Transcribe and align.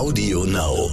Audio 0.00 0.46
Now. 0.46 0.88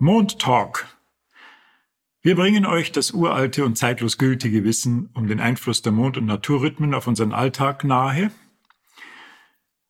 Mond 0.00 0.40
Talk. 0.40 0.88
Wir 2.22 2.34
bringen 2.34 2.66
euch 2.66 2.90
das 2.90 3.12
uralte 3.12 3.64
und 3.64 3.78
zeitlos 3.78 4.18
gültige 4.18 4.64
Wissen 4.64 5.10
um 5.14 5.28
den 5.28 5.38
Einfluss 5.38 5.82
der 5.82 5.92
Mond- 5.92 6.16
und 6.16 6.26
Naturrhythmen 6.26 6.92
auf 6.92 7.06
unseren 7.06 7.32
Alltag 7.32 7.84
nahe, 7.84 8.32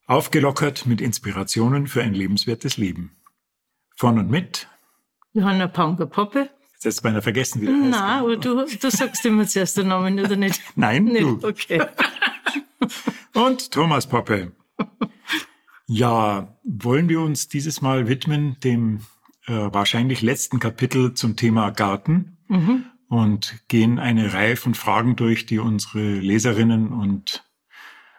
aufgelockert 0.07 0.85
mit 0.85 1.01
Inspirationen 1.01 1.87
für 1.87 2.03
ein 2.03 2.13
lebenswertes 2.13 2.77
Leben. 2.77 3.17
Von 3.97 4.19
und 4.19 4.31
mit 4.31 4.69
Johanna 5.33 5.67
Panker-Poppe. 5.67 6.51
Jetzt 6.85 6.97
hast 6.97 6.99
du 7.01 7.03
beinahe 7.05 7.23
vergessen, 7.23 7.63
wie 7.63 7.67
du 7.67 7.73
Nein, 7.73 8.23
heißt. 8.23 8.45
du, 8.45 8.65
du 8.67 8.91
sagst 8.91 9.25
immer 9.25 9.47
zuerst 9.47 9.77
den 9.79 9.89
Namen, 9.89 10.21
oder 10.21 10.37
nicht? 10.37 10.61
Nein, 10.77 11.05
Nicht, 11.05 11.23
du. 11.23 11.41
okay. 11.49 11.83
Und 13.33 13.71
Thomas 13.73 14.07
Poppe. 14.07 14.53
Ja, 15.87 16.57
wollen 16.65 17.09
wir 17.09 17.21
uns 17.21 17.49
dieses 17.49 17.81
Mal 17.83 18.09
widmen 18.09 18.57
dem 18.63 19.01
äh, 19.47 19.53
wahrscheinlich 19.53 20.23
letzten 20.23 20.59
Kapitel 20.59 21.15
zum 21.15 21.37
Thema 21.37 21.71
Garten 21.71 22.37
Mhm. 22.49 22.85
und 23.09 23.57
gehen 23.69 23.99
eine 23.99 24.35
Reihe 24.35 24.57
von 24.57 24.75
Fragen 24.75 25.17
durch, 25.17 25.47
die 25.47 25.59
unsere 25.59 26.01
Leserinnen 26.19 26.89
und 26.93 27.43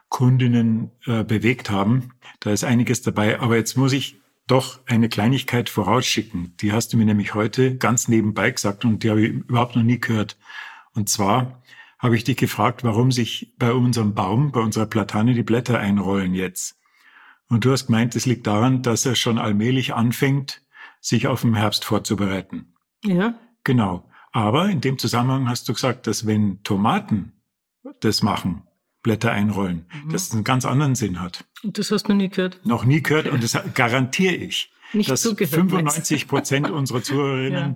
Kundinnen 0.09 0.89
äh, 1.05 1.23
bewegt 1.23 1.69
haben. 1.69 2.13
Da 2.39 2.51
ist 2.51 2.63
einiges 2.63 3.03
dabei, 3.03 3.39
aber 3.39 3.55
jetzt 3.55 3.77
muss 3.77 3.93
ich 3.93 4.19
doch 4.47 4.79
eine 4.85 5.09
Kleinigkeit 5.09 5.69
vorausschicken. 5.69 6.55
Die 6.57 6.71
hast 6.71 6.93
du 6.93 6.97
mir 6.97 7.05
nämlich 7.05 7.33
heute 7.33 7.77
ganz 7.77 8.07
nebenbei 8.07 8.51
gesagt 8.51 8.85
und 8.85 9.03
die 9.03 9.09
habe 9.09 9.21
ich 9.25 9.31
überhaupt 9.31 9.75
noch 9.75 9.83
nie 9.83 9.99
gehört. 9.99 10.37
Und 10.93 11.09
zwar 11.09 11.63
habe 11.97 12.15
ich 12.15 12.23
dich 12.23 12.37
gefragt, 12.37 12.83
warum 12.83 13.11
sich 13.11 13.55
bei 13.57 13.71
unserem 13.71 14.13
Baum, 14.13 14.51
bei 14.51 14.59
unserer 14.59 14.85
Platane 14.85 15.33
die 15.33 15.43
Blätter 15.43 15.79
einrollen 15.79 16.35
jetzt. 16.35 16.77
Und 17.49 17.65
du 17.65 17.71
hast 17.71 17.87
gemeint, 17.87 18.15
es 18.15 18.25
liegt 18.25 18.47
daran, 18.47 18.81
dass 18.81 19.05
er 19.05 19.15
schon 19.15 19.37
allmählich 19.37 19.93
anfängt, 19.93 20.61
sich 21.01 21.27
auf 21.27 21.41
den 21.41 21.55
Herbst 21.55 21.85
vorzubereiten. 21.85 22.73
Ja, 23.03 23.35
Genau. 23.65 24.09
Aber 24.31 24.69
in 24.69 24.79
dem 24.79 24.97
Zusammenhang 24.97 25.49
hast 25.49 25.67
du 25.67 25.73
gesagt, 25.73 26.07
dass 26.07 26.25
wenn 26.25 26.63
Tomaten 26.63 27.33
das 27.99 28.21
machen, 28.21 28.63
Blätter 29.05 29.31
einrollen, 29.31 29.85
Mhm. 30.03 30.11
dass 30.11 30.23
es 30.23 30.31
einen 30.33 30.43
ganz 30.43 30.65
anderen 30.65 30.95
Sinn 30.95 31.21
hat. 31.21 31.45
und 31.63 31.77
das 31.77 31.91
hast 31.91 32.03
du 32.07 32.13
noch 32.13 32.17
nie 32.17 32.29
gehört. 32.29 32.59
Noch 32.65 32.83
nie 32.85 33.01
gehört 33.03 33.27
und 33.27 33.43
das 33.43 33.55
garantiere 33.75 34.33
ich, 34.33 34.71
Nicht 34.93 35.09
dass 35.11 35.21
zugehört, 35.21 35.53
95 35.53 36.27
Prozent 36.27 36.69
unserer 36.79 37.03
Zuhörerinnen 37.03 37.75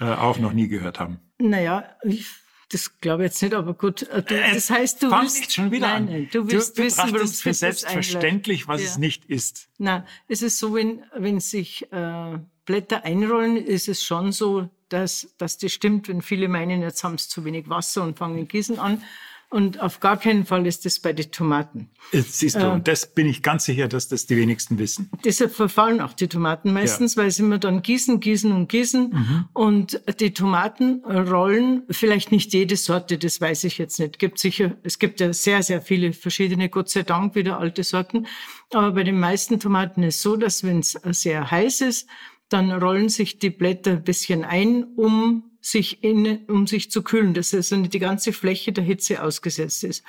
äh, 0.00 0.04
auch 0.04 0.38
noch 0.38 0.52
nie 0.52 0.68
gehört 0.68 1.00
haben. 1.00 1.18
Naja, 1.38 1.84
ich, 2.04 2.26
das 2.70 3.00
glaube 3.00 3.24
ich 3.24 3.30
jetzt 3.32 3.42
nicht, 3.42 3.54
aber 3.54 3.74
gut. 3.74 4.02
äh, 4.04 4.22
Du, 4.22 4.34
Äh, 4.36 4.54
das 4.54 4.70
heißt, 4.70 5.02
du 5.02 5.10
willst... 5.10 5.40
nicht 5.40 5.52
schon 5.52 5.72
wieder 5.72 5.88
nein. 5.88 6.04
Nein, 6.06 6.28
du 6.32 6.48
willst 6.48 6.78
du 6.78 6.84
wissen, 6.84 6.98
warum 6.98 7.12
betrachtest 7.12 7.42
für 7.42 7.48
das 7.50 7.58
selbstverständlich, 7.58 8.68
was 8.68 8.80
Ja. 8.82 8.86
es 8.88 8.98
nicht 8.98 9.24
ist. 9.26 9.68
Nein, 9.78 10.04
es 10.28 10.42
ist 10.42 10.58
so, 10.60 10.74
wenn, 10.74 11.02
wenn 11.16 11.40
sich 11.40 11.90
äh, 11.92 12.38
Blätter 12.66 13.04
einrollen, 13.04 13.56
ist 13.56 13.88
es 13.88 14.04
schon 14.04 14.30
so, 14.32 14.68
dass, 14.90 15.34
dass 15.38 15.58
das 15.58 15.72
stimmt, 15.72 16.08
wenn 16.08 16.22
viele 16.22 16.48
meinen, 16.48 16.82
jetzt 16.82 17.02
haben 17.04 17.18
sie 17.18 17.28
zu 17.28 17.44
wenig 17.44 17.68
Wasser 17.68 18.02
und 18.04 18.16
fangen 18.18 18.46
Gießen 18.48 18.78
an. 18.78 19.02
Und 19.50 19.80
auf 19.80 20.00
gar 20.00 20.18
keinen 20.18 20.44
Fall 20.44 20.66
ist 20.66 20.84
das 20.84 21.00
bei 21.00 21.14
den 21.14 21.30
Tomaten. 21.30 21.88
Jetzt 22.12 22.38
siehst 22.38 22.56
du, 22.56 22.60
Äh. 22.60 22.70
und 22.70 22.86
das 22.86 23.14
bin 23.14 23.26
ich 23.26 23.42
ganz 23.42 23.64
sicher, 23.64 23.88
dass 23.88 24.06
das 24.06 24.26
die 24.26 24.36
wenigsten 24.36 24.78
wissen. 24.78 25.10
Deshalb 25.24 25.54
verfallen 25.54 26.02
auch 26.02 26.12
die 26.12 26.28
Tomaten 26.28 26.72
meistens, 26.74 27.16
weil 27.16 27.30
sie 27.30 27.42
immer 27.42 27.58
dann 27.58 27.80
gießen, 27.80 28.20
gießen 28.20 28.52
und 28.52 28.68
gießen. 28.68 29.08
Mhm. 29.10 29.44
Und 29.54 30.02
die 30.20 30.34
Tomaten 30.34 31.02
rollen, 31.06 31.84
vielleicht 31.88 32.30
nicht 32.30 32.52
jede 32.52 32.76
Sorte, 32.76 33.16
das 33.16 33.40
weiß 33.40 33.64
ich 33.64 33.78
jetzt 33.78 33.98
nicht. 33.98 34.18
Gibt 34.18 34.38
sicher, 34.38 34.76
es 34.82 34.98
gibt 34.98 35.18
ja 35.20 35.32
sehr, 35.32 35.62
sehr 35.62 35.80
viele 35.80 36.12
verschiedene, 36.12 36.68
Gott 36.68 36.90
sei 36.90 37.02
Dank, 37.02 37.34
wieder 37.34 37.58
alte 37.58 37.84
Sorten. 37.84 38.26
Aber 38.74 38.92
bei 38.92 39.02
den 39.02 39.18
meisten 39.18 39.58
Tomaten 39.58 40.02
ist 40.02 40.20
so, 40.20 40.36
dass 40.36 40.62
wenn 40.62 40.80
es 40.80 40.98
sehr 41.12 41.50
heiß 41.50 41.80
ist, 41.80 42.06
dann 42.48 42.70
rollen 42.70 43.08
sich 43.08 43.38
die 43.38 43.50
Blätter 43.50 43.92
ein 43.92 44.04
bisschen 44.04 44.44
ein, 44.44 44.84
um 44.96 45.44
sich 45.60 46.02
in, 46.02 46.44
um 46.46 46.66
sich 46.66 46.90
zu 46.90 47.02
kühlen, 47.02 47.34
dass 47.34 47.52
also 47.52 47.76
die 47.82 47.98
ganze 47.98 48.32
Fläche 48.32 48.72
der 48.72 48.84
Hitze 48.84 49.22
ausgesetzt 49.22 49.84
ist. 49.84 50.04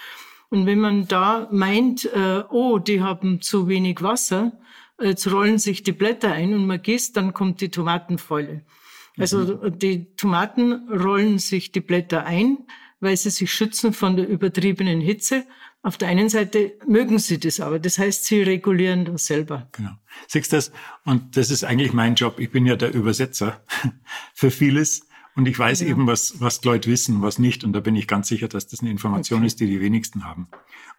Und 0.49 0.66
wenn 0.66 0.79
man 0.79 1.07
da 1.07 1.47
meint, 1.51 2.05
äh, 2.05 2.44
oh, 2.49 2.79
die 2.79 3.01
haben 3.01 3.41
zu 3.41 3.67
wenig 3.67 4.01
Wasser, 4.01 4.59
jetzt 5.01 5.31
rollen 5.31 5.59
sich 5.59 5.83
die 5.83 5.91
Blätter 5.91 6.31
ein 6.31 6.53
und 6.53 6.66
man 6.66 6.81
gießt, 6.81 7.16
dann 7.16 7.33
kommt 7.33 7.61
die 7.61 7.69
Tomatenfäule. 7.69 8.63
Also 9.17 9.69
die 9.69 10.16
Tomaten 10.16 10.89
rollen 10.89 11.39
sich 11.39 11.72
die 11.72 11.81
Blätter 11.81 12.25
ein, 12.25 12.59
weil 13.01 13.17
sie 13.17 13.29
sich 13.29 13.51
schützen 13.51 13.94
von 13.94 14.16
der 14.16 14.28
übertriebenen 14.28 15.01
Hitze. 15.01 15.45
Auf 15.81 15.97
der 15.97 16.09
einen 16.09 16.28
Seite 16.28 16.73
mögen 16.85 17.19
sie 17.19 17.40
das 17.40 17.62
aber, 17.62 17.79
das 17.79 17.97
heißt, 17.97 18.25
sie 18.25 18.41
regulieren 18.41 19.06
das 19.06 19.25
selber. 19.25 19.69
Genau. 19.72 19.91
Siehst 20.28 20.51
du 20.51 20.57
das? 20.57 20.72
Und 21.06 21.38
das 21.38 21.51
ist 21.51 21.63
eigentlich 21.63 21.94
mein 21.94 22.16
Job. 22.16 22.40
Ich 22.40 22.51
bin 22.51 22.66
ja 22.66 22.75
der 22.75 22.94
Übersetzer 22.94 23.63
für 24.34 24.51
vieles. 24.51 25.07
Und 25.35 25.47
ich 25.47 25.57
weiß 25.57 25.81
eben, 25.84 26.06
was, 26.06 26.41
was 26.41 26.63
Leute 26.66 26.90
wissen, 26.90 27.22
was 27.22 27.40
nicht. 27.40 27.63
Und 27.63 27.72
da 27.72 27.79
bin 27.79 27.95
ich 27.95 28.07
ganz 28.07 28.28
sicher, 28.28 28.50
dass 28.50 28.67
das 28.67 28.81
eine 28.81 28.90
Information 28.90 29.40
Okay. 29.40 29.47
ist, 29.47 29.59
die 29.62 29.67
die 29.67 29.79
wenigsten 29.79 30.25
haben. 30.25 30.50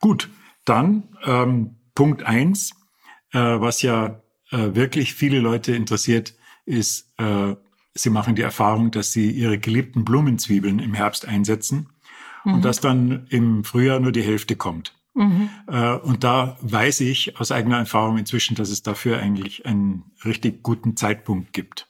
Gut, 0.00 0.30
dann 0.64 1.14
ähm, 1.24 1.76
Punkt 1.94 2.22
eins, 2.22 2.70
äh, 3.32 3.38
was 3.38 3.82
ja 3.82 4.22
äh, 4.50 4.74
wirklich 4.74 5.12
viele 5.12 5.40
Leute 5.40 5.74
interessiert, 5.74 6.34
ist, 6.64 7.12
äh, 7.18 7.54
sie 7.92 8.10
machen 8.10 8.34
die 8.34 8.42
Erfahrung, 8.42 8.90
dass 8.90 9.12
sie 9.12 9.30
ihre 9.30 9.58
geliebten 9.58 10.06
Blumenzwiebeln 10.06 10.78
im 10.78 10.94
Herbst 10.94 11.26
einsetzen 11.28 11.90
und 12.44 12.64
dass 12.64 12.80
dann 12.80 13.26
im 13.30 13.64
Frühjahr 13.64 14.00
nur 14.00 14.12
die 14.12 14.22
Hälfte 14.22 14.56
kommt. 14.56 14.94
Äh, 15.66 15.96
Und 15.96 16.24
da 16.24 16.56
weiß 16.60 17.00
ich 17.00 17.38
aus 17.38 17.52
eigener 17.52 17.78
Erfahrung 17.78 18.16
inzwischen, 18.18 18.54
dass 18.54 18.70
es 18.70 18.82
dafür 18.82 19.18
eigentlich 19.18 19.66
einen 19.66 20.04
richtig 20.24 20.62
guten 20.62 20.96
Zeitpunkt 20.96 21.52
gibt. 21.52 21.88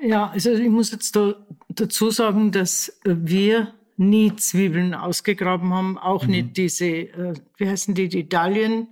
Ja, 0.00 0.28
also 0.28 0.52
ich 0.52 0.68
muss 0.68 0.92
jetzt 0.92 1.16
da 1.16 1.34
dazu 1.68 2.10
sagen, 2.10 2.52
dass 2.52 3.00
wir 3.04 3.74
nie 3.96 4.34
Zwiebeln 4.36 4.94
ausgegraben 4.94 5.72
haben, 5.72 5.98
auch 5.98 6.26
nicht 6.26 6.56
diese, 6.56 6.86
äh, 6.86 7.34
wie 7.56 7.68
heißen 7.68 7.94
die, 7.94 8.08
die 8.08 8.28
Dahlien, 8.28 8.88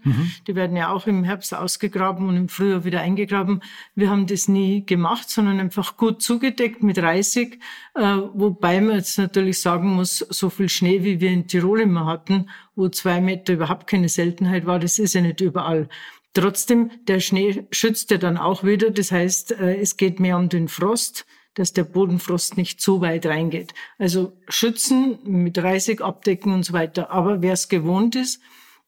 die 0.47 0.55
werden 0.55 0.77
ja 0.77 0.93
auch 0.93 1.07
im 1.07 1.25
Herbst 1.25 1.55
ausgegraben 1.55 2.29
und 2.29 2.37
im 2.37 2.49
Frühjahr 2.49 2.85
wieder 2.85 3.01
eingegraben. 3.01 3.63
Wir 3.95 4.11
haben 4.11 4.27
das 4.27 4.49
nie 4.49 4.87
gemacht, 4.87 5.29
sondern 5.29 5.61
einfach 5.61 5.97
gut 5.97 6.23
zugedeckt 6.23 6.83
mit 6.83 6.99
Reisig, 6.99 7.59
äh, 7.95 8.01
wobei 8.35 8.81
man 8.81 8.97
jetzt 8.97 9.19
natürlich 9.19 9.61
sagen 9.61 9.89
muss, 9.89 10.19
so 10.19 10.51
viel 10.51 10.69
Schnee, 10.69 11.03
wie 11.03 11.21
wir 11.21 11.31
in 11.31 11.49
Tirol 11.49 11.81
immer 11.81 12.07
hatten, 12.07 12.49
wo 12.77 12.89
zwei 12.89 13.21
Meter 13.21 13.55
überhaupt 13.55 13.87
keine 13.87 14.09
Seltenheit 14.09 14.67
war, 14.67 14.79
das 14.79 14.99
ist 14.99 15.15
ja 15.15 15.21
nicht 15.21 15.41
überall. 15.41 15.89
Trotzdem, 16.35 16.91
der 17.07 17.21
Schnee 17.21 17.67
schützt 17.73 18.11
ja 18.11 18.17
dann 18.17 18.39
auch 18.39 18.65
wieder. 18.65 18.91
Das 18.91 19.13
heißt, 19.13 19.53
äh, 19.53 19.77
es 19.77 19.97
geht 19.97 20.19
mehr 20.19 20.39
um 20.39 20.49
den 20.49 20.69
Frost, 20.69 21.27
dass 21.55 21.73
der 21.73 21.85
Bodenfrost 21.85 22.57
nicht 22.57 22.81
zu 22.81 23.01
weit 23.01 23.27
reingeht. 23.27 23.75
Also 23.99 24.33
schützen, 24.49 25.19
mit 25.25 25.59
Reisig 25.59 26.01
abdecken 26.01 26.53
und 26.53 26.65
so 26.65 26.73
weiter. 26.73 27.11
Aber 27.11 27.43
wer 27.43 27.53
es 27.53 27.69
gewohnt 27.69 28.17
ist, 28.17 28.41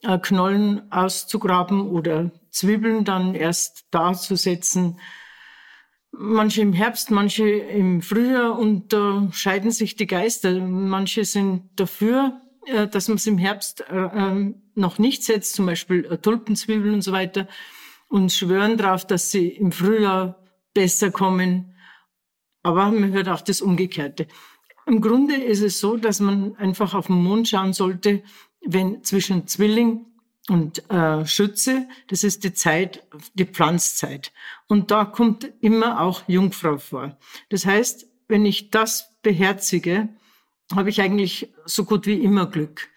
äh, 0.02 0.18
Knollen 0.18 0.90
auszugraben 0.90 1.88
oder 1.88 2.30
Zwiebeln 2.50 3.04
dann 3.04 3.34
erst 3.34 3.86
da 3.90 4.14
zu 4.14 4.36
setzen, 4.36 4.98
manche 6.18 6.62
im 6.62 6.72
Herbst, 6.72 7.10
manche 7.10 7.48
im 7.48 8.02
Frühjahr 8.02 8.58
und 8.58 8.92
da 8.92 9.28
scheiden 9.32 9.70
sich 9.70 9.96
die 9.96 10.06
Geister. 10.06 10.52
Manche 10.60 11.24
sind 11.24 11.70
dafür, 11.76 12.40
äh, 12.66 12.86
dass 12.86 13.08
man 13.08 13.16
es 13.16 13.26
im 13.26 13.38
Herbst 13.38 13.80
äh, 13.90 13.94
ähm, 13.94 14.62
noch 14.74 14.98
nicht 14.98 15.24
setzt, 15.24 15.54
zum 15.54 15.66
Beispiel 15.66 16.04
äh, 16.04 16.18
Tulpenzwiebeln 16.18 16.94
und 16.94 17.02
so 17.02 17.12
weiter, 17.12 17.48
und 18.08 18.32
schwören 18.32 18.76
darauf, 18.76 19.06
dass 19.06 19.30
sie 19.30 19.48
im 19.48 19.72
Frühjahr 19.72 20.38
besser 20.72 21.10
kommen. 21.10 21.73
Aber 22.64 22.90
man 22.90 23.12
hört 23.12 23.28
auch 23.28 23.42
das 23.42 23.60
Umgekehrte. 23.60 24.26
Im 24.86 25.00
Grunde 25.00 25.36
ist 25.36 25.60
es 25.60 25.78
so, 25.78 25.96
dass 25.96 26.18
man 26.18 26.56
einfach 26.56 26.94
auf 26.94 27.06
den 27.06 27.22
Mond 27.22 27.48
schauen 27.48 27.72
sollte, 27.72 28.22
wenn 28.64 29.04
zwischen 29.04 29.46
Zwilling 29.46 30.06
und 30.48 30.90
äh, 30.90 31.24
Schütze, 31.26 31.86
das 32.08 32.24
ist 32.24 32.42
die 32.42 32.52
Zeit, 32.52 33.06
die 33.34 33.46
Pflanzzeit. 33.46 34.32
Und 34.66 34.90
da 34.90 35.04
kommt 35.04 35.50
immer 35.60 36.00
auch 36.00 36.22
Jungfrau 36.26 36.78
vor. 36.78 37.16
Das 37.50 37.64
heißt, 37.64 38.06
wenn 38.28 38.44
ich 38.44 38.70
das 38.70 39.14
beherzige, 39.22 40.08
habe 40.74 40.90
ich 40.90 41.00
eigentlich 41.00 41.52
so 41.66 41.84
gut 41.84 42.06
wie 42.06 42.18
immer 42.22 42.46
Glück. 42.46 42.88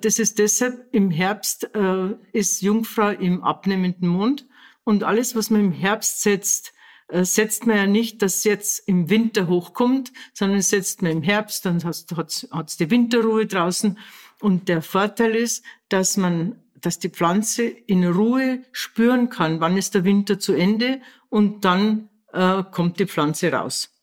Das 0.00 0.18
ist 0.18 0.38
deshalb, 0.38 0.88
im 0.92 1.10
Herbst 1.10 1.74
äh, 1.74 2.14
ist 2.32 2.62
Jungfrau 2.62 3.08
im 3.08 3.42
abnehmenden 3.42 4.08
Mond 4.08 4.46
und 4.84 5.02
alles, 5.02 5.34
was 5.34 5.50
man 5.50 5.60
im 5.60 5.72
Herbst 5.72 6.22
setzt, 6.22 6.72
setzt 7.10 7.66
man 7.66 7.76
ja 7.76 7.86
nicht, 7.86 8.22
dass 8.22 8.44
jetzt 8.44 8.86
im 8.86 9.08
Winter 9.08 9.48
hochkommt, 9.48 10.12
sondern 10.34 10.60
setzt 10.60 11.02
man 11.02 11.12
im 11.12 11.22
Herbst, 11.22 11.64
dann 11.64 11.82
hat 11.82 12.28
es 12.66 12.76
die 12.76 12.90
Winterruhe 12.90 13.46
draußen. 13.46 13.98
Und 14.40 14.68
der 14.68 14.82
Vorteil 14.82 15.34
ist, 15.34 15.64
dass 15.88 16.16
man, 16.16 16.60
dass 16.80 16.98
die 16.98 17.08
Pflanze 17.08 17.64
in 17.64 18.04
Ruhe 18.04 18.62
spüren 18.72 19.30
kann, 19.30 19.60
wann 19.60 19.76
ist 19.76 19.94
der 19.94 20.04
Winter 20.04 20.38
zu 20.38 20.52
Ende 20.52 21.00
und 21.28 21.64
dann 21.64 22.08
äh, 22.32 22.62
kommt 22.70 23.00
die 23.00 23.06
Pflanze 23.06 23.52
raus. 23.52 23.94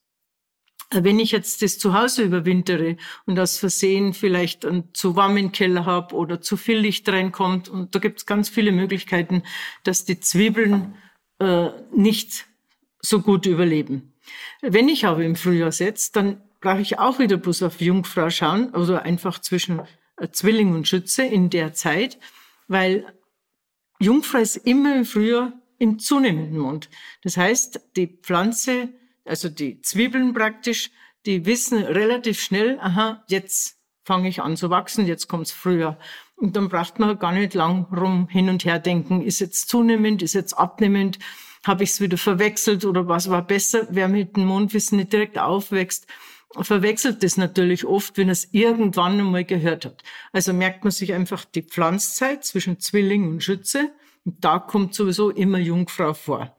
Wenn 0.91 1.19
ich 1.19 1.31
jetzt 1.31 1.61
das 1.61 1.79
zu 1.79 1.93
Hause 1.93 2.23
überwintere 2.23 2.97
und 3.25 3.39
aus 3.39 3.57
Versehen 3.57 4.13
vielleicht 4.13 4.65
einen 4.65 4.93
zu 4.93 5.15
warmen 5.15 5.51
Keller 5.51 5.85
habe 5.85 6.15
oder 6.15 6.41
zu 6.41 6.57
viel 6.57 6.77
Licht 6.77 7.07
reinkommt, 7.09 7.69
und 7.69 7.95
da 7.95 7.99
gibt 7.99 8.19
es 8.19 8.25
ganz 8.25 8.49
viele 8.49 8.71
Möglichkeiten, 8.71 9.43
dass 9.83 10.05
die 10.05 10.19
Zwiebeln 10.19 10.95
äh, 11.39 11.69
nicht 11.95 12.45
so 13.05 13.21
gut 13.21 13.45
überleben. 13.45 14.13
Wenn 14.61 14.89
ich 14.89 15.05
aber 15.05 15.23
im 15.23 15.35
Frühjahr 15.35 15.71
setze, 15.71 16.11
dann 16.13 16.41
brauche 16.61 16.81
ich 16.81 16.97
auch 16.99 17.19
wieder 17.19 17.37
bloß 17.37 17.63
auf 17.63 17.81
Jungfrau 17.81 18.29
schauen 18.29 18.73
oder 18.73 19.03
einfach 19.03 19.39
zwischen 19.39 19.81
äh, 20.17 20.29
Zwilling 20.31 20.73
und 20.73 20.87
Schütze 20.87 21.23
in 21.23 21.49
der 21.49 21.73
Zeit, 21.73 22.17
weil 22.67 23.05
Jungfrau 23.99 24.39
ist 24.39 24.57
immer 24.57 24.95
im 24.95 25.05
Frühjahr 25.05 25.53
im 25.77 25.99
zunehmenden 25.99 26.57
Mond. 26.57 26.89
Das 27.21 27.37
heißt, 27.37 27.81
die 27.95 28.07
Pflanze 28.07 28.89
also 29.25 29.49
die 29.49 29.81
Zwiebeln 29.81 30.33
praktisch, 30.33 30.91
die 31.25 31.45
wissen 31.45 31.79
relativ 31.83 32.39
schnell, 32.39 32.79
aha, 32.79 33.23
jetzt 33.27 33.79
fange 34.03 34.29
ich 34.29 34.41
an 34.41 34.55
zu 34.55 34.69
wachsen, 34.69 35.07
jetzt 35.07 35.27
kommt's 35.27 35.51
früher. 35.51 35.97
Und 36.35 36.55
dann 36.55 36.69
braucht 36.69 36.99
man 36.99 37.17
gar 37.17 37.31
nicht 37.31 37.55
lang 37.55 37.85
rum 37.85 38.27
hin 38.29 38.49
und 38.49 38.65
her 38.65 38.77
denken, 38.77 39.21
ist 39.21 39.39
jetzt 39.39 39.67
zunehmend, 39.67 40.21
ist 40.21 40.33
jetzt 40.33 40.53
abnehmend, 40.53 41.17
habe 41.65 41.83
ich 41.83 41.89
es 41.89 42.01
wieder 42.01 42.17
verwechselt 42.17 42.85
oder 42.85 43.07
was 43.07 43.29
war 43.29 43.41
besser? 43.41 43.87
Wer 43.89 44.07
mit 44.07 44.37
dem 44.37 44.45
Mondwissen 44.45 44.97
nicht 44.97 45.11
direkt 45.11 45.39
aufwächst, 45.39 46.07
verwechselt 46.61 47.23
das 47.23 47.37
natürlich 47.37 47.85
oft, 47.85 48.17
wenn 48.17 48.29
er 48.29 48.33
es 48.33 48.49
irgendwann 48.51 49.19
einmal 49.19 49.43
gehört 49.43 49.85
hat. 49.85 50.03
Also 50.31 50.53
merkt 50.53 50.83
man 50.83 50.91
sich 50.91 51.13
einfach 51.13 51.43
die 51.43 51.63
Pflanzzeit 51.63 52.45
zwischen 52.45 52.79
Zwilling 52.79 53.27
und 53.27 53.43
Schütze 53.43 53.91
und 54.23 54.45
da 54.45 54.59
kommt 54.59 54.93
sowieso 54.93 55.31
immer 55.31 55.57
Jungfrau 55.57 56.13
vor. 56.13 56.55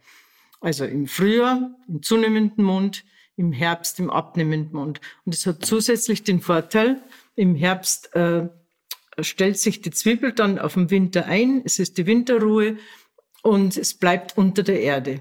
Also 0.61 0.85
im 0.85 1.07
Frühjahr 1.07 1.71
im 1.89 2.03
zunehmenden 2.03 2.65
Mond, 2.65 3.05
im 3.37 3.53
Herbst 3.53 4.01
im 4.01 4.11
abnehmenden 4.11 4.75
Mond. 4.75 5.01
Und 5.25 5.35
es 5.35 5.47
hat 5.47 5.65
zusätzlich 5.65 6.25
den 6.25 6.41
Vorteil, 6.41 7.01
im 7.37 7.55
Herbst 7.55 8.15
äh, 8.17 8.49
stellt 9.21 9.59
sich 9.59 9.83
die 9.83 9.91
Zwiebel 9.91 10.33
dann 10.33 10.59
auf 10.59 10.75
den 10.75 10.91
Winter 10.91 11.27
ein, 11.27 11.63
es 11.65 11.79
ist 11.79 11.97
die 11.97 12.07
Winterruhe 12.07 12.77
und 13.47 13.77
es 13.77 13.95
bleibt 13.95 14.37
unter 14.37 14.65
der 14.65 14.81
Erde. 14.81 15.21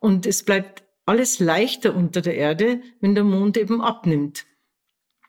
Und 0.00 0.24
es 0.24 0.42
bleibt 0.42 0.82
alles 1.04 1.40
leichter 1.40 1.94
unter 1.94 2.22
der 2.22 2.34
Erde, 2.34 2.80
wenn 3.00 3.14
der 3.14 3.24
Mond 3.24 3.56
eben 3.58 3.82
abnimmt. 3.82 4.46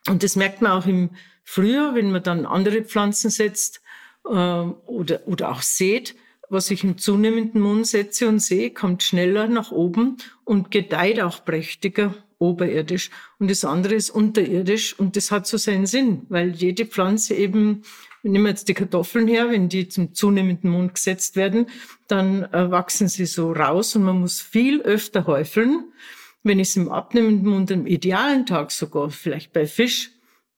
Und 0.08 0.24
das 0.24 0.38
merkt 0.38 0.62
man 0.62 0.72
auch 0.72 0.86
im 0.86 1.10
Frühjahr, 1.44 1.94
wenn 1.94 2.12
man 2.12 2.24
dann 2.24 2.46
andere 2.46 2.84
Pflanzen 2.84 3.30
setzt 3.30 3.82
äh, 4.26 4.30
oder, 4.30 5.28
oder 5.28 5.52
auch 5.52 5.62
sät, 5.62 6.16
was 6.50 6.72
ich 6.72 6.86
im 6.86 6.98
zunehmenden 6.98 7.60
Mond 7.60 7.86
setze 7.86 8.30
und 8.30 8.40
sehe, 8.40 8.72
kommt 8.72 9.04
schneller 9.04 9.48
nach 9.48 9.72
oben 9.72 10.16
und 10.46 10.72
gedeiht 10.72 11.20
auch 11.20 11.44
prächtiger 11.44 12.16
oberirdisch. 12.40 13.10
Und 13.40 13.52
das 13.52 13.66
andere 13.66 13.96
ist 13.96 14.10
unterirdisch 14.10 14.98
und 14.98 15.18
das 15.18 15.32
hat 15.32 15.48
so 15.48 15.58
seinen 15.58 15.86
Sinn, 15.86 16.26
weil 16.30 16.52
jede 16.52 16.86
Pflanze 16.86 17.34
eben, 17.34 17.84
nehmen 18.28 18.46
wir 18.46 18.50
jetzt 18.50 18.68
die 18.68 18.74
Kartoffeln 18.74 19.28
her, 19.28 19.50
wenn 19.50 19.70
die 19.70 19.88
zum 19.88 20.14
zunehmenden 20.14 20.70
Mond 20.70 20.96
gesetzt 20.96 21.36
werden, 21.36 21.68
dann 22.08 22.44
äh, 22.54 22.70
wachsen 22.72 23.08
sie 23.08 23.26
so 23.26 23.52
raus 23.52 23.96
und 23.96 24.04
man 24.04 24.20
muss 24.20 24.42
viel 24.42 24.82
öfter 24.82 25.26
häufeln. 25.28 25.92
Wenn 26.44 26.60
ich 26.60 26.70
es 26.70 26.76
im 26.76 26.90
abnehmenden 26.90 27.50
Mond 27.50 27.72
am 27.72 27.86
idealen 27.86 28.46
Tag 28.46 28.72
sogar 28.72 29.10
vielleicht 29.10 29.54
bei 29.54 29.66
Fisch 29.66 30.12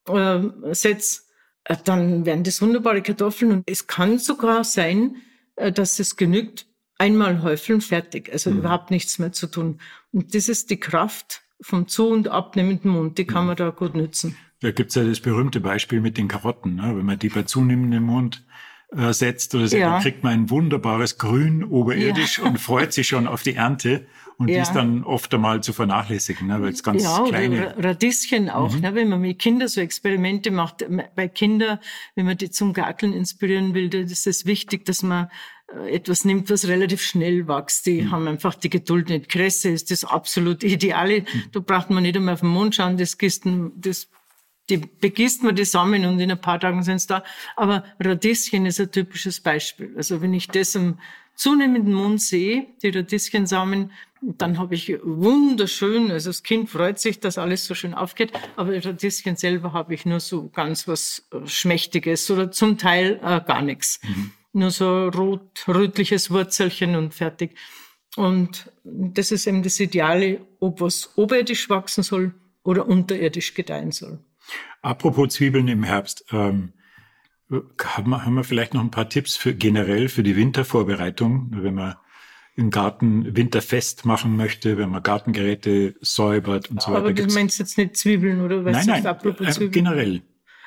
äh, 0.08 0.40
setze, 0.72 1.22
äh, 1.64 1.76
dann 1.84 2.26
werden 2.26 2.44
das 2.44 2.62
wunderbare 2.62 3.02
Kartoffeln 3.02 3.52
und 3.52 3.62
es 3.66 3.86
kann 3.86 4.18
sogar 4.18 4.64
sein, 4.64 5.16
äh, 5.56 5.72
dass 5.72 5.98
es 5.98 6.16
genügt, 6.16 6.66
einmal 6.98 7.42
häufeln, 7.42 7.80
fertig. 7.80 8.30
Also 8.30 8.50
mhm. 8.50 8.58
überhaupt 8.58 8.90
nichts 8.90 9.18
mehr 9.18 9.32
zu 9.32 9.46
tun. 9.46 9.80
Und 10.12 10.34
das 10.34 10.48
ist 10.48 10.70
die 10.70 10.78
Kraft 10.78 11.42
vom 11.60 11.88
zu- 11.88 12.08
und 12.08 12.28
abnehmenden 12.28 12.90
Mund, 12.90 13.18
die 13.18 13.26
kann 13.26 13.46
man 13.46 13.56
da 13.56 13.70
gut 13.70 13.94
nutzen. 13.94 14.36
Da 14.60 14.70
gibt's 14.72 14.94
ja 14.94 15.04
das 15.04 15.20
berühmte 15.20 15.60
Beispiel 15.60 16.00
mit 16.00 16.18
den 16.18 16.28
Karotten. 16.28 16.76
Ne? 16.76 16.94
Wenn 16.96 17.06
man 17.06 17.18
die 17.18 17.28
bei 17.28 17.44
zunehmendem 17.44 18.02
Mund 18.02 18.44
äh, 18.94 19.12
setzt 19.12 19.54
oder 19.54 19.68
so, 19.68 19.76
ja. 19.76 19.92
dann 19.92 20.02
kriegt 20.02 20.22
man 20.22 20.32
ein 20.32 20.50
wunderbares 20.50 21.18
Grün 21.18 21.64
oberirdisch 21.64 22.38
ja. 22.38 22.44
und 22.44 22.58
freut 22.58 22.92
sich 22.92 23.08
schon 23.08 23.26
auf 23.26 23.42
die 23.42 23.54
Ernte. 23.54 24.06
Und 24.36 24.48
ja. 24.48 24.56
die 24.56 24.62
ist 24.62 24.72
dann 24.72 25.04
oft 25.04 25.32
einmal 25.34 25.62
zu 25.62 25.74
vernachlässigen, 25.74 26.46
ne, 26.46 26.62
weil 26.62 26.72
es 26.72 26.82
ganz 26.82 27.02
ja, 27.02 27.22
kleine... 27.28 27.74
Radieschen 27.78 28.48
auch, 28.48 28.74
mhm. 28.74 28.80
ne, 28.80 28.94
wenn 28.94 29.08
man 29.10 29.20
mit 29.20 29.38
Kindern 29.38 29.68
so 29.68 29.82
Experimente 29.82 30.50
macht. 30.50 30.84
Bei 31.14 31.28
Kindern, 31.28 31.78
wenn 32.14 32.24
man 32.24 32.38
die 32.38 32.50
zum 32.50 32.72
Garteln 32.72 33.12
inspirieren 33.12 33.74
will, 33.74 33.90
das 33.90 34.10
ist 34.10 34.26
es 34.26 34.46
wichtig, 34.46 34.86
dass 34.86 35.02
man 35.02 35.28
äh, 35.74 35.94
etwas 35.94 36.24
nimmt, 36.24 36.48
was 36.48 36.68
relativ 36.68 37.02
schnell 37.02 37.48
wächst. 37.48 37.84
Die 37.84 38.02
mhm. 38.02 38.12
haben 38.12 38.28
einfach 38.28 38.54
die 38.54 38.70
Geduld 38.70 39.10
nicht. 39.10 39.28
Kresse 39.28 39.68
ist 39.68 39.90
das 39.90 40.04
absolut 40.04 40.64
Ideale. 40.64 41.20
Mhm. 41.20 41.42
Da 41.52 41.60
braucht 41.60 41.90
man 41.90 42.02
nicht 42.02 42.16
einmal 42.16 42.34
auf 42.34 42.40
den 42.40 42.48
Mond 42.48 42.74
schauen, 42.74 42.96
das, 42.96 43.18
Gisten, 43.18 43.72
das 43.76 44.08
die 44.70 44.78
begießt 44.78 45.42
man 45.42 45.56
die 45.56 45.64
Samen 45.64 46.06
und 46.06 46.20
in 46.20 46.30
ein 46.30 46.40
paar 46.40 46.60
Tagen 46.60 46.82
sind 46.82 47.00
sie 47.00 47.08
da. 47.08 47.24
Aber 47.56 47.84
Radieschen 47.98 48.66
ist 48.66 48.80
ein 48.80 48.90
typisches 48.90 49.40
Beispiel. 49.40 49.92
Also 49.96 50.22
wenn 50.22 50.32
ich 50.32 50.48
das 50.48 50.74
im 50.74 50.98
zunehmenden 51.34 51.94
Mund 51.94 52.22
sehe, 52.22 52.66
die 52.82 52.90
Radieschensamen, 52.90 53.92
dann 54.22 54.58
habe 54.58 54.74
ich 54.74 54.98
wunderschön, 55.02 56.10
also 56.10 56.28
das 56.28 56.42
Kind 56.42 56.68
freut 56.68 56.98
sich, 56.98 57.20
dass 57.20 57.38
alles 57.38 57.64
so 57.64 57.74
schön 57.74 57.94
aufgeht, 57.94 58.32
aber 58.56 58.72
Radieschen 58.84 59.36
selber 59.36 59.72
habe 59.72 59.94
ich 59.94 60.04
nur 60.04 60.20
so 60.20 60.48
ganz 60.50 60.86
was 60.86 61.26
äh, 61.32 61.46
Schmächtiges 61.46 62.30
oder 62.30 62.50
zum 62.50 62.76
Teil 62.76 63.18
äh, 63.22 63.40
gar 63.40 63.62
nichts. 63.62 64.00
Mhm. 64.02 64.32
Nur 64.52 64.70
so 64.70 65.08
rot, 65.08 65.64
rötliches 65.66 66.30
Wurzelchen 66.30 66.96
und 66.96 67.14
fertig. 67.14 67.56
Und 68.16 68.70
das 68.84 69.30
ist 69.30 69.46
eben 69.46 69.62
das 69.62 69.78
Ideale, 69.80 70.40
ob 70.58 70.80
was 70.80 71.16
oberirdisch 71.16 71.70
wachsen 71.70 72.02
soll 72.02 72.34
oder 72.62 72.86
unterirdisch 72.86 73.54
gedeihen 73.54 73.92
soll. 73.92 74.18
Apropos 74.82 75.34
Zwiebeln 75.34 75.68
im 75.68 75.82
Herbst, 75.82 76.24
ähm, 76.32 76.72
haben, 77.50 78.10
wir, 78.10 78.24
haben 78.24 78.34
wir 78.34 78.44
vielleicht 78.44 78.74
noch 78.74 78.80
ein 78.80 78.90
paar 78.90 79.08
Tipps 79.08 79.36
für 79.36 79.54
generell 79.54 80.08
für 80.08 80.22
die 80.22 80.36
Wintervorbereitung, 80.36 81.48
wenn 81.50 81.74
man 81.74 81.96
im 82.56 82.70
Garten 82.70 83.36
winterfest 83.36 84.04
machen 84.04 84.36
möchte, 84.36 84.76
wenn 84.78 84.90
man 84.90 85.02
Gartengeräte 85.02 85.94
säubert 86.00 86.70
und 86.70 86.82
so 86.82 86.90
weiter. 86.90 86.98
Aber 86.98 87.12
du 87.12 87.26
meinst 87.32 87.58
jetzt 87.58 87.78
nicht 87.78 87.96
Zwiebeln 87.96 88.40
oder 88.40 88.64
was? 88.64 88.86
Nein, 88.86 88.86
nein, 88.86 89.06
apropos 89.06 89.46
äh, 89.46 89.50
Zwiebeln? 89.50 89.72
generell. 89.72 90.22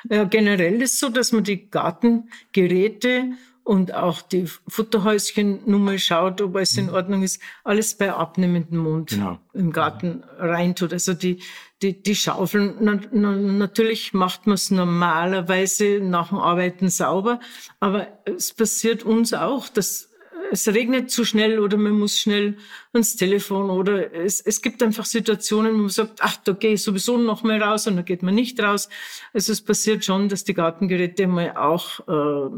Ja, 0.10 0.24
generell 0.26 0.82
ist 0.82 1.00
so, 1.00 1.10
dass 1.10 1.32
man 1.32 1.44
die 1.44 1.70
Gartengeräte 1.70 3.32
und 3.64 3.94
auch 3.94 4.22
die 4.22 4.46
Futterhäuschen 4.68 5.62
nur 5.66 5.80
mal 5.80 5.98
schaut, 5.98 6.42
ob 6.42 6.56
alles 6.56 6.78
in 6.78 6.88
mhm. 6.88 6.94
Ordnung 6.94 7.24
ist, 7.24 7.42
alles 7.64 7.96
bei 7.96 8.14
abnehmendem 8.14 8.80
Mond 8.80 9.12
genau. 9.12 9.40
im 9.54 9.72
Garten 9.72 10.24
reintut. 10.38 10.92
Also 10.92 11.14
die, 11.14 11.42
die, 11.82 12.02
die 12.02 12.16
Schaufeln, 12.16 12.76
na, 12.82 13.00
na, 13.12 13.32
natürlich 13.32 14.14
macht 14.14 14.48
man 14.48 14.56
es 14.56 14.70
normalerweise 14.70 16.00
nach 16.02 16.30
dem 16.30 16.40
Arbeiten 16.40 16.90
sauber, 16.90 17.40
aber 17.80 18.08
es 18.26 18.54
passiert 18.54 19.04
uns 19.04 19.34
auch, 19.34 19.70
dass 19.70 20.10
es 20.54 20.68
regnet 20.68 21.10
zu 21.10 21.26
schnell 21.26 21.58
oder 21.58 21.78
man 21.78 21.94
muss 21.94 22.20
schnell 22.20 22.58
ans 22.92 23.16
Telefon 23.16 23.72
oder 23.72 24.14
es, 24.14 24.40
es 24.40 24.62
gibt 24.62 24.84
einfach 24.84 25.04
Situationen, 25.04 25.74
wo 25.74 25.78
man 25.80 25.90
sagt, 25.90 26.20
ach, 26.22 26.38
da 26.44 26.52
gehe 26.52 26.74
ich 26.74 26.84
sowieso 26.84 27.18
noch 27.18 27.42
mal 27.42 27.60
raus 27.60 27.88
und 27.88 27.96
da 27.96 28.04
geht 28.04 28.22
man 28.22 28.36
nicht 28.36 28.62
raus. 28.62 28.88
Also 29.34 29.52
es 29.52 29.62
passiert 29.64 30.06
schon, 30.06 30.30
dass 30.30 30.44
die 30.44 30.54
Gartengeräte 30.54 31.26
mal 31.26 31.58
auch 31.58 32.08
äh, 32.08 32.52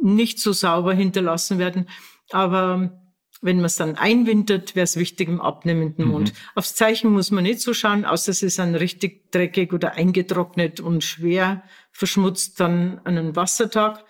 nicht 0.00 0.38
so 0.38 0.52
sauber 0.52 0.94
hinterlassen 0.94 1.58
werden. 1.58 1.88
Aber 2.30 2.96
wenn 3.40 3.56
man 3.56 3.64
es 3.64 3.74
dann 3.74 3.96
einwintert, 3.96 4.76
wäre 4.76 4.84
es 4.84 4.96
wichtig 4.96 5.28
im 5.28 5.40
abnehmenden 5.40 6.06
Mund. 6.06 6.32
Mhm. 6.32 6.36
Aufs 6.54 6.76
Zeichen 6.76 7.10
muss 7.10 7.32
man 7.32 7.42
nicht 7.42 7.60
so 7.60 7.74
schauen, 7.74 8.04
außer 8.04 8.32
sie 8.34 8.50
sind 8.50 8.76
richtig 8.76 9.32
dreckig 9.32 9.72
oder 9.72 9.94
eingetrocknet 9.94 10.78
und 10.78 11.02
schwer 11.02 11.64
verschmutzt 11.90 12.60
dann 12.60 13.00
an 13.02 13.18
einem 13.18 13.34
Wassertag. 13.34 14.04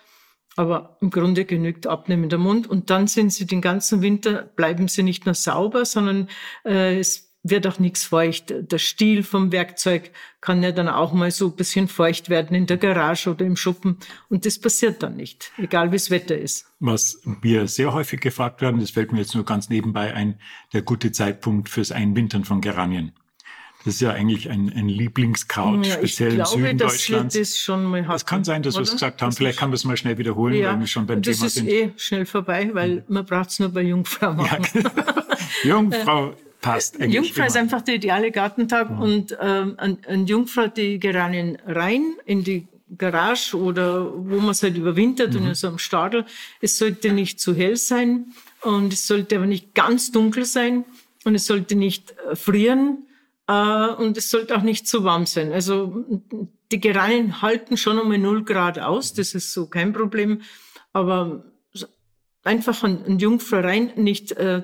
Aber 0.55 0.97
im 1.01 1.09
Grunde 1.09 1.45
genügt 1.45 1.87
abnehmender 1.87 2.37
Mund. 2.37 2.67
Und 2.67 2.89
dann 2.89 3.07
sind 3.07 3.33
sie 3.33 3.45
den 3.45 3.61
ganzen 3.61 4.01
Winter, 4.01 4.43
bleiben 4.55 4.87
sie 4.87 5.03
nicht 5.03 5.25
nur 5.25 5.35
sauber, 5.35 5.85
sondern 5.85 6.29
äh, 6.63 6.99
es 6.99 7.33
wird 7.43 7.67
auch 7.67 7.77
nichts 7.77 8.05
feucht. 8.05 8.53
Der 8.57 8.77
Stiel 8.77 9.21
vom 9.21 9.51
Werkzeug 9.51 10.11
kann 10.39 10.63
ja 10.63 10.71
dann 10.71 10.87
auch 10.87 11.11
mal 11.13 11.29
so 11.29 11.47
ein 11.47 11.55
bisschen 11.55 11.87
feucht 11.87 12.29
werden 12.29 12.55
in 12.55 12.65
der 12.65 12.77
Garage 12.77 13.29
oder 13.29 13.45
im 13.45 13.57
Schuppen. 13.57 13.97
Und 14.29 14.45
das 14.45 14.59
passiert 14.59 15.03
dann 15.03 15.17
nicht, 15.17 15.51
egal 15.57 15.91
wie 15.91 15.97
das 15.97 16.09
Wetter 16.09 16.37
ist. 16.37 16.65
Was 16.79 17.21
wir 17.41 17.67
sehr 17.67 17.93
häufig 17.93 18.21
gefragt 18.21 18.61
werden, 18.61 18.79
das 18.79 18.91
fällt 18.91 19.11
mir 19.11 19.19
jetzt 19.19 19.35
nur 19.35 19.45
ganz 19.45 19.69
nebenbei 19.69 20.13
ein, 20.13 20.39
der 20.71 20.81
gute 20.81 21.11
Zeitpunkt 21.11 21.67
fürs 21.69 21.91
Einwintern 21.91 22.45
von 22.45 22.61
Geranien. 22.61 23.11
Das 23.85 23.95
ist 23.95 24.01
ja 24.01 24.11
eigentlich 24.11 24.49
ein, 24.49 24.71
ein 24.73 24.87
Lieblingskraut, 24.87 25.85
ja, 25.85 25.93
speziell 25.95 26.35
glaube, 26.35 26.55
im 26.55 26.63
Süden 26.63 26.77
Deutschlands. 26.77 27.37
Das, 27.37 27.57
schon 27.57 27.83
mal 27.83 28.01
hatten, 28.01 28.11
das 28.11 28.25
kann 28.25 28.43
sein, 28.45 28.63
dass 28.63 28.75
wir 28.75 28.83
es 28.83 28.91
gesagt 28.91 29.21
haben. 29.21 29.29
Das 29.29 29.37
Vielleicht 29.37 29.59
kann 29.59 29.69
man 29.69 29.75
es 29.75 29.83
mal 29.83 29.97
schnell 29.97 30.17
wiederholen, 30.17 30.55
ja, 30.55 30.71
weil 30.71 30.79
wir 30.79 30.87
schon 30.87 31.05
beim 31.05 31.21
Thema 31.21 31.49
sind. 31.49 31.67
Das 31.67 31.75
ist 31.75 31.81
eh 31.81 31.91
schnell 31.97 32.25
vorbei, 32.25 32.69
weil 32.71 33.03
man 33.09 33.25
braucht 33.25 33.49
es 33.49 33.59
nur 33.59 33.69
bei 33.69 33.81
Jungfrau 33.81 34.33
machen. 34.33 34.65
Ja, 34.73 34.89
Jungfrau 35.63 36.33
passt 36.61 36.95
eigentlich 36.95 37.15
Jungfrau 37.15 37.39
immer. 37.39 37.47
ist 37.47 37.57
einfach 37.57 37.81
der 37.81 37.95
ideale 37.95 38.31
Gartentag 38.31 38.89
ja. 38.89 38.97
und 38.97 39.37
ähm, 39.41 39.75
ein, 39.77 39.97
ein 40.07 40.27
Jungfrau, 40.27 40.67
die 40.67 40.97
Geranien 40.97 41.57
rein 41.65 42.13
in 42.25 42.45
die 42.45 42.67
Garage 42.97 43.57
oder 43.57 44.13
wo 44.13 44.37
man 44.37 44.51
es 44.51 44.63
halt 44.63 44.77
überwintert 44.77 45.33
mhm. 45.33 45.41
und 45.41 45.47
in 45.47 45.55
so 45.55 45.67
einem 45.67 45.77
Stadel. 45.77 46.25
Es 46.61 46.77
sollte 46.77 47.11
nicht 47.11 47.39
zu 47.41 47.53
hell 47.53 47.75
sein 47.75 48.27
und 48.61 48.93
es 48.93 49.07
sollte 49.07 49.35
aber 49.35 49.45
nicht 49.45 49.73
ganz 49.73 50.11
dunkel 50.13 50.45
sein 50.45 50.85
und 51.25 51.35
es 51.35 51.45
sollte 51.45 51.75
nicht 51.75 52.13
äh, 52.31 52.35
frieren 52.37 52.99
äh, 53.47 53.87
und 53.87 54.17
es 54.17 54.29
sollte 54.29 54.55
auch 54.55 54.61
nicht 54.61 54.87
zu 54.87 55.03
warm 55.03 55.25
sein. 55.25 55.51
Also 55.51 56.05
die 56.71 56.79
Geranien 56.79 57.41
halten 57.41 57.77
schon 57.77 57.99
einmal 57.99 58.17
0 58.17 58.43
Grad 58.43 58.79
aus, 58.79 59.13
das 59.13 59.33
ist 59.33 59.53
so 59.53 59.67
kein 59.67 59.93
Problem. 59.93 60.41
Aber 60.91 61.45
einfach 62.43 62.83
ein, 62.83 63.03
ein 63.05 63.19
Jungfrau 63.19 63.59
rein, 63.59 63.91
nicht 63.95 64.31
äh, 64.33 64.63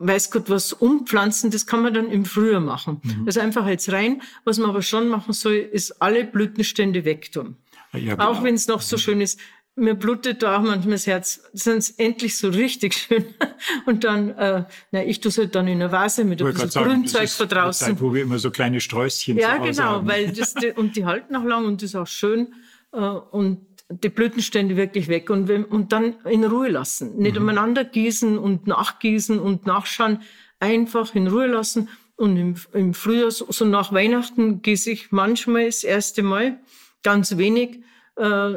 weiß 0.00 0.30
Gott 0.30 0.48
was 0.48 0.72
umpflanzen, 0.72 1.50
das 1.50 1.66
kann 1.66 1.82
man 1.82 1.92
dann 1.92 2.10
im 2.10 2.24
Frühjahr 2.24 2.60
machen. 2.60 3.00
Mhm. 3.02 3.24
Also 3.26 3.40
einfach 3.40 3.66
jetzt 3.68 3.92
rein. 3.92 4.22
Was 4.44 4.58
man 4.58 4.70
aber 4.70 4.82
schon 4.82 5.08
machen 5.08 5.34
soll, 5.34 5.56
ist 5.56 6.00
alle 6.00 6.24
Blütenstände 6.24 7.04
wegtun. 7.04 7.56
Ja, 7.92 8.14
genau. 8.14 8.30
Auch 8.30 8.42
wenn 8.42 8.54
es 8.54 8.66
noch 8.66 8.80
so 8.80 8.96
mhm. 8.96 9.00
schön 9.00 9.20
ist. 9.20 9.38
Mir 9.80 9.94
blutet 9.94 10.42
da 10.42 10.58
auch 10.58 10.62
manchmal 10.62 10.96
das 10.96 11.06
Herz. 11.06 11.40
Sonst 11.54 11.98
endlich 11.98 12.36
so 12.36 12.48
richtig 12.50 12.94
schön. 12.94 13.24
Und 13.86 14.04
dann, 14.04 14.30
äh, 14.30 14.64
na, 14.92 15.04
ich 15.04 15.20
tue 15.20 15.30
es 15.30 15.38
halt 15.38 15.54
dann 15.54 15.66
in 15.68 15.80
einer 15.80 15.90
Vase 15.90 16.24
mit 16.24 16.42
ein 16.42 16.52
bisschen 16.52 16.84
Grünzeug 16.84 17.30
von 17.30 17.48
draußen. 17.48 17.86
Zeit, 17.86 18.00
wo 18.00 18.12
wir 18.12 18.22
immer 18.22 18.38
so 18.38 18.50
kleine 18.50 18.80
Sträußchen 18.80 19.38
Ja, 19.38 19.56
genau, 19.56 19.82
haben. 19.82 20.08
weil 20.08 20.32
das, 20.32 20.54
und 20.76 20.96
die 20.96 21.06
halten 21.06 21.34
auch 21.34 21.44
lang 21.44 21.64
und 21.64 21.82
das 21.82 21.90
ist 21.90 21.96
auch 21.96 22.06
schön. 22.06 22.54
Äh, 22.92 22.98
und 22.98 23.66
die 23.88 24.10
Blütenstände 24.10 24.76
wirklich 24.76 25.08
weg 25.08 25.30
und, 25.30 25.50
und 25.50 25.92
dann 25.92 26.14
in 26.28 26.44
Ruhe 26.44 26.68
lassen. 26.68 27.16
Nicht 27.16 27.36
mhm. 27.36 27.42
umeinander 27.42 27.84
gießen 27.84 28.38
und 28.38 28.66
nachgießen 28.66 29.38
und 29.38 29.66
nachschauen. 29.66 30.20
Einfach 30.60 31.14
in 31.14 31.26
Ruhe 31.26 31.46
lassen. 31.46 31.88
Und 32.16 32.36
im, 32.36 32.54
im 32.74 32.92
Frühjahr, 32.92 33.30
so, 33.30 33.46
so 33.48 33.64
nach 33.64 33.94
Weihnachten, 33.94 34.60
gieße 34.60 34.90
ich 34.90 35.10
manchmal 35.10 35.64
das 35.66 35.84
erste 35.84 36.22
Mal 36.22 36.60
ganz 37.02 37.38
wenig, 37.38 37.80
äh, 38.16 38.54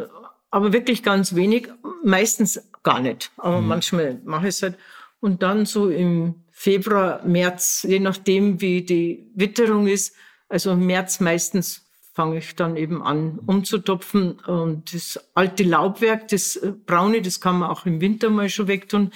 aber 0.54 0.72
wirklich 0.72 1.02
ganz 1.02 1.34
wenig, 1.34 1.68
meistens 2.04 2.62
gar 2.84 3.02
nicht. 3.02 3.32
Aber 3.38 3.60
mhm. 3.60 3.68
manchmal 3.70 4.22
mache 4.24 4.50
ich 4.50 4.56
es 4.56 4.62
halt. 4.62 4.78
Und 5.20 5.42
dann 5.42 5.66
so 5.66 5.90
im 5.90 6.44
Februar, 6.52 7.26
März, 7.26 7.84
je 7.90 8.00
nachdem, 8.00 8.62
wie 8.62 8.84
die 8.84 9.32
Witterung 9.34 9.88
ist, 9.88 10.16
also 10.48 10.74
im 10.74 10.86
März 10.86 11.20
meistens 11.22 11.88
fange 12.14 12.38
ich 12.38 12.56
dann 12.56 12.78
eben 12.78 13.02
an 13.02 13.40
umzutopfen. 13.48 14.34
Und 14.42 14.94
das 14.94 15.20
alte 15.34 15.64
Laubwerk, 15.64 16.28
das 16.28 16.56
äh, 16.58 16.72
braune, 16.86 17.24
das 17.24 17.42
kann 17.42 17.58
man 17.58 17.72
auch 17.72 17.88
im 17.88 18.00
Winter 18.00 18.30
mal 18.30 18.48
schon 18.48 18.68
wegtun. 18.68 19.10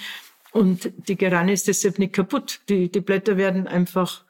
Und 0.50 0.90
die 1.08 1.14
Gerane 1.14 1.52
ist 1.52 1.68
deshalb 1.68 2.00
nicht 2.00 2.14
kaputt. 2.14 2.62
Die, 2.68 2.90
die 2.90 3.00
Blätter 3.00 3.36
werden 3.36 3.68
einfach 3.68 4.24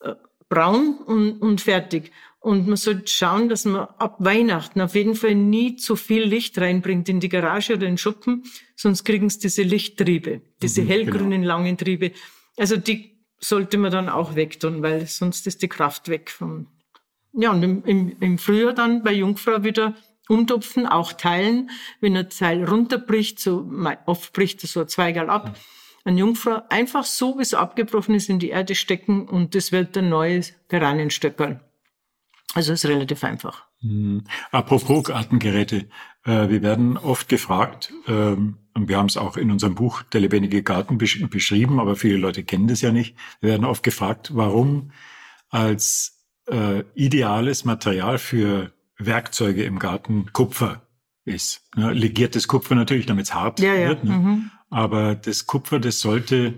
äh, 0.00 0.14
braun 0.48 0.98
und, 1.06 1.40
und 1.40 1.60
fertig. 1.60 2.10
Und 2.44 2.66
man 2.66 2.76
sollte 2.76 3.06
schauen, 3.06 3.48
dass 3.48 3.64
man 3.64 3.88
ab 3.96 4.16
Weihnachten 4.18 4.82
auf 4.82 4.94
jeden 4.94 5.14
Fall 5.14 5.34
nie 5.34 5.76
zu 5.76 5.96
viel 5.96 6.24
Licht 6.24 6.58
reinbringt 6.58 7.08
in 7.08 7.18
die 7.18 7.30
Garage 7.30 7.72
oder 7.72 7.86
in 7.86 7.92
den 7.92 7.98
Schuppen, 7.98 8.44
sonst 8.76 9.04
kriegen 9.04 9.28
es 9.28 9.38
diese 9.38 9.62
Lichttriebe, 9.62 10.42
diese 10.60 10.82
mhm, 10.82 10.88
hellgrünen 10.88 11.40
genau. 11.40 11.46
langen 11.46 11.78
Triebe. 11.78 12.12
Also 12.58 12.76
die 12.76 13.16
sollte 13.40 13.78
man 13.78 13.90
dann 13.90 14.10
auch 14.10 14.34
wegtun, 14.34 14.82
weil 14.82 15.06
sonst 15.06 15.46
ist 15.46 15.62
die 15.62 15.68
Kraft 15.68 16.10
weg 16.10 16.28
vom, 16.28 16.66
ja, 17.32 17.50
und 17.50 17.62
im, 17.62 17.82
im, 17.84 18.16
im 18.20 18.36
Frühjahr 18.36 18.74
dann 18.74 19.02
bei 19.02 19.14
Jungfrau 19.14 19.64
wieder 19.64 19.94
umtopfen, 20.28 20.86
auch 20.86 21.14
teilen. 21.14 21.70
Wenn 22.02 22.14
ein 22.14 22.28
Teil 22.28 22.62
runterbricht, 22.64 23.40
so, 23.40 23.66
oft 24.04 24.34
bricht 24.34 24.60
so 24.60 24.80
ein 24.80 24.88
Zweigerl 24.88 25.30
ab, 25.30 25.58
ein 26.04 26.18
Jungfrau 26.18 26.60
einfach 26.68 27.04
so, 27.04 27.38
wie 27.38 27.42
es 27.42 27.54
abgebrochen 27.54 28.14
ist, 28.14 28.28
in 28.28 28.38
die 28.38 28.50
Erde 28.50 28.74
stecken 28.74 29.26
und 29.30 29.54
das 29.54 29.72
wird 29.72 29.96
ein 29.96 30.10
neues 30.10 30.52
Geranienstöckerl. 30.68 31.62
Also 32.54 32.72
ist 32.72 32.86
relativ 32.86 33.24
einfach. 33.24 33.64
Mhm. 33.82 34.24
Apropos 34.50 35.04
Gartengeräte. 35.04 35.88
Äh, 36.24 36.48
wir 36.48 36.62
werden 36.62 36.96
oft 36.96 37.28
gefragt, 37.28 37.92
ähm, 38.06 38.58
und 38.74 38.88
wir 38.88 38.96
haben 38.98 39.06
es 39.06 39.16
auch 39.16 39.36
in 39.36 39.50
unserem 39.50 39.74
Buch 39.74 40.02
Der 40.02 40.20
lebendige 40.20 40.62
Garten 40.62 40.98
besch 40.98 41.24
beschrieben, 41.28 41.78
aber 41.80 41.96
viele 41.96 42.16
Leute 42.16 42.42
kennen 42.42 42.66
das 42.66 42.80
ja 42.80 42.92
nicht. 42.92 43.16
Wir 43.40 43.50
werden 43.50 43.64
oft 43.64 43.82
gefragt, 43.82 44.30
warum 44.34 44.92
als 45.50 46.24
äh, 46.46 46.82
ideales 46.94 47.64
Material 47.64 48.18
für 48.18 48.72
Werkzeuge 48.98 49.64
im 49.64 49.78
Garten 49.78 50.32
Kupfer 50.32 50.82
ist. 51.24 51.62
Ne? 51.76 51.92
Legiertes 51.92 52.48
Kupfer 52.48 52.74
natürlich, 52.74 53.06
damit 53.06 53.26
es 53.26 53.34
hart 53.34 53.60
ja, 53.60 53.74
wird. 53.74 54.04
Ja. 54.04 54.10
Ne? 54.10 54.18
Mhm. 54.18 54.50
Aber 54.70 55.14
das 55.14 55.46
Kupfer, 55.46 55.78
das 55.78 56.00
sollte, 56.00 56.54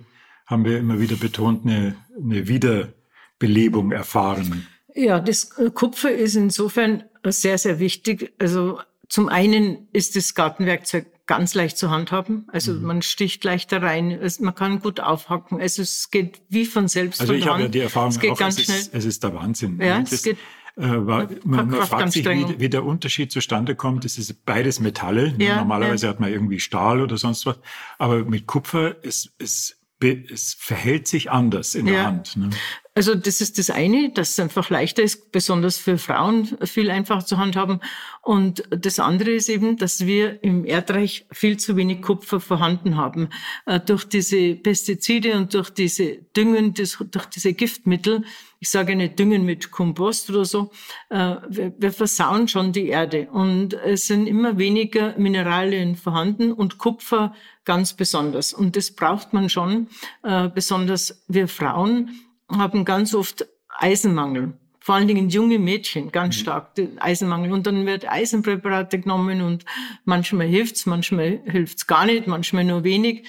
haben 0.46 0.64
wir 0.64 0.78
immer 0.78 1.00
wieder 1.00 1.16
betont, 1.16 1.66
eine, 1.66 1.96
eine 2.18 2.48
Wiederbelebung 2.48 3.92
erfahren. 3.92 4.66
Ja, 4.96 5.20
das 5.20 5.56
äh, 5.58 5.70
Kupfer 5.70 6.10
ist 6.10 6.34
insofern 6.34 7.04
sehr, 7.24 7.58
sehr 7.58 7.78
wichtig. 7.78 8.32
Also 8.38 8.80
zum 9.08 9.28
einen 9.28 9.88
ist 9.92 10.16
das 10.16 10.34
Gartenwerkzeug 10.34 11.06
ganz 11.26 11.54
leicht 11.54 11.76
zu 11.76 11.90
handhaben. 11.90 12.46
Also 12.52 12.72
mhm. 12.72 12.82
man 12.82 13.02
sticht 13.02 13.44
leichter 13.44 13.82
rein, 13.82 14.10
es, 14.10 14.40
man 14.40 14.54
kann 14.54 14.80
gut 14.80 15.00
aufhacken. 15.00 15.60
Also 15.60 15.82
es 15.82 16.10
geht 16.10 16.40
wie 16.48 16.64
von 16.64 16.88
selbst. 16.88 17.20
Also 17.20 17.34
ich 17.34 17.46
habe 17.46 17.62
ja 17.62 17.68
die 17.68 17.80
Erfahrung, 17.80 18.10
es 18.10 18.20
geht 18.20 18.30
auch, 18.30 18.38
ganz 18.38 18.58
es 18.58 18.64
schnell. 18.64 18.78
Ist, 18.78 18.94
es 18.94 19.04
ist 19.04 19.22
der 19.22 19.34
Wahnsinn. 19.34 19.80
Ja, 19.80 20.00
das, 20.00 20.12
es 20.12 20.22
geht. 20.22 20.38
Äh, 20.76 20.82
war, 20.82 21.28
man, 21.44 21.70
man 21.70 21.86
fragt 21.86 22.12
sich, 22.12 22.24
wie, 22.26 22.60
wie, 22.60 22.68
der 22.68 22.84
Unterschied 22.84 23.32
zustande 23.32 23.74
kommt. 23.74 24.04
Es 24.04 24.18
ist 24.18 24.44
beides 24.44 24.78
Metalle. 24.78 25.34
Ja, 25.38 25.56
Normalerweise 25.56 26.06
ja. 26.06 26.12
hat 26.12 26.20
man 26.20 26.30
irgendwie 26.30 26.60
Stahl 26.60 27.00
oder 27.00 27.16
sonst 27.16 27.46
was. 27.46 27.58
Aber 27.98 28.24
mit 28.24 28.46
Kupfer 28.46 29.02
ist, 29.02 29.32
ist 29.38 29.78
es 29.98 30.56
verhält 30.58 31.08
sich 31.08 31.30
anders 31.30 31.74
in 31.74 31.86
ja. 31.86 31.92
der 31.92 32.06
Hand. 32.06 32.36
Ne? 32.36 32.50
Also 32.96 33.14
das 33.14 33.42
ist 33.42 33.58
das 33.58 33.68
eine, 33.68 34.08
dass 34.08 34.30
es 34.30 34.40
einfach 34.40 34.70
leichter 34.70 35.02
ist, 35.02 35.30
besonders 35.30 35.76
für 35.76 35.98
Frauen 35.98 36.56
viel 36.64 36.90
einfacher 36.90 37.26
zu 37.26 37.36
handhaben. 37.36 37.80
Und 38.22 38.62
das 38.70 38.98
andere 38.98 39.32
ist 39.32 39.50
eben, 39.50 39.76
dass 39.76 40.06
wir 40.06 40.42
im 40.42 40.64
Erdreich 40.64 41.26
viel 41.30 41.58
zu 41.58 41.76
wenig 41.76 42.00
Kupfer 42.00 42.40
vorhanden 42.40 42.96
haben. 42.96 43.28
Äh, 43.66 43.80
durch 43.80 44.04
diese 44.04 44.54
Pestizide 44.54 45.36
und 45.36 45.52
durch 45.52 45.68
diese 45.68 46.16
Düngen, 46.34 46.72
durch 46.72 47.26
diese 47.26 47.52
Giftmittel, 47.52 48.24
ich 48.60 48.70
sage 48.70 48.96
nicht 48.96 49.18
Düngen 49.18 49.44
mit 49.44 49.70
Kompost 49.70 50.30
oder 50.30 50.46
so, 50.46 50.70
äh, 51.10 51.36
wir 51.50 51.92
versauen 51.92 52.48
schon 52.48 52.72
die 52.72 52.88
Erde. 52.88 53.28
Und 53.30 53.74
es 53.74 54.06
sind 54.06 54.26
immer 54.26 54.56
weniger 54.56 55.14
Mineralien 55.18 55.96
vorhanden 55.96 56.50
und 56.50 56.78
Kupfer 56.78 57.34
ganz 57.66 57.92
besonders. 57.92 58.54
Und 58.54 58.74
das 58.74 58.90
braucht 58.90 59.34
man 59.34 59.50
schon, 59.50 59.88
äh, 60.22 60.48
besonders 60.48 61.22
wir 61.28 61.46
Frauen 61.46 62.25
haben 62.48 62.84
ganz 62.84 63.14
oft 63.14 63.46
Eisenmangel. 63.78 64.54
Vor 64.80 64.94
allen 64.94 65.08
Dingen 65.08 65.30
junge 65.30 65.58
Mädchen, 65.58 66.12
ganz 66.12 66.36
mhm. 66.36 66.40
stark 66.40 66.72
Eisenmangel. 66.98 67.52
Und 67.52 67.66
dann 67.66 67.86
wird 67.86 68.08
Eisenpräparate 68.08 69.00
genommen 69.00 69.42
und 69.42 69.64
manchmal 70.04 70.46
hilft's, 70.46 70.86
manchmal 70.86 71.40
hilft's 71.44 71.86
gar 71.86 72.06
nicht, 72.06 72.26
manchmal 72.26 72.64
nur 72.64 72.84
wenig. 72.84 73.26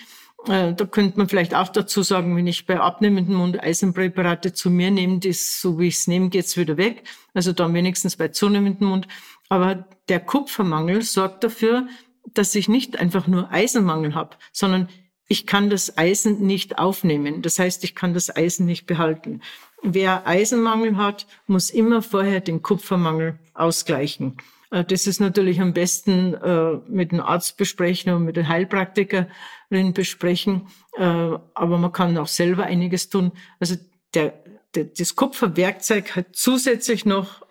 Äh, 0.48 0.74
da 0.74 0.86
könnte 0.86 1.18
man 1.18 1.28
vielleicht 1.28 1.56
auch 1.56 1.70
dazu 1.70 2.04
sagen, 2.04 2.36
wenn 2.36 2.46
ich 2.46 2.68
bei 2.68 2.80
abnehmendem 2.80 3.36
Mund 3.36 3.60
Eisenpräparate 3.60 4.54
zu 4.54 4.70
mir 4.70 4.92
nehme, 4.92 5.20
das, 5.20 5.60
so 5.60 5.80
wie 5.80 5.88
ich 5.88 5.96
es 5.96 6.08
nehme, 6.08 6.30
geht's 6.30 6.58
wieder 6.58 6.78
weg. 6.78 7.04
Also 7.34 7.54
dann 7.54 7.74
wenigstens 7.74 8.18
bei 8.18 8.28
zunehmendem 8.28 8.88
Mund. 8.88 9.08
Aber 9.50 9.88
der 10.10 10.20
Kupfermangel 10.20 11.02
sorgt 11.02 11.44
dafür, 11.44 11.88
dass 12.34 12.54
ich 12.56 12.70
nicht 12.70 13.00
einfach 13.00 13.28
nur 13.28 13.52
Eisenmangel 13.52 14.14
habe, 14.14 14.38
sondern 14.52 14.90
ich 15.28 15.46
kann 15.46 15.70
das 15.70 15.98
Eisen 15.98 16.46
nicht 16.46 16.80
aufnehmen. 16.80 17.42
Das 17.42 17.60
heißt, 17.60 17.84
ich 17.84 17.96
kann 17.96 18.14
das 18.14 18.36
Eisen 18.36 18.66
nicht 18.66 18.86
behalten. 18.86 19.42
Wer 19.84 20.26
Eisenmangel 20.26 20.98
hat, 20.98 21.28
muss 21.46 21.70
immer 21.70 22.02
vorher 22.02 22.40
den 22.40 22.62
Kupfermangel 22.62 23.38
ausgleichen. 23.54 24.38
Äh, 24.72 24.84
das 24.84 25.08
ist 25.08 25.20
natürlich 25.20 25.62
am 25.62 25.74
besten 25.74 26.34
äh, 26.34 26.78
mit 26.88 27.12
dem 27.12 27.22
Arzt 27.22 27.58
besprechen 27.58 28.14
und 28.14 28.24
mit 28.24 28.38
der 28.38 28.48
Heilpraktikerin 28.48 29.94
besprechen. 29.94 30.68
Äh, 30.98 31.04
aber 31.04 31.78
man 31.78 31.92
kann 31.92 32.18
auch 32.18 32.28
selber 32.28 32.64
einiges 32.64 33.10
tun. 33.10 33.32
Also 33.60 33.76
der, 34.14 34.34
das 34.74 35.16
Kupferwerkzeug 35.16 36.16
hat 36.16 36.28
zusätzlich 36.34 37.04
noch 37.04 37.42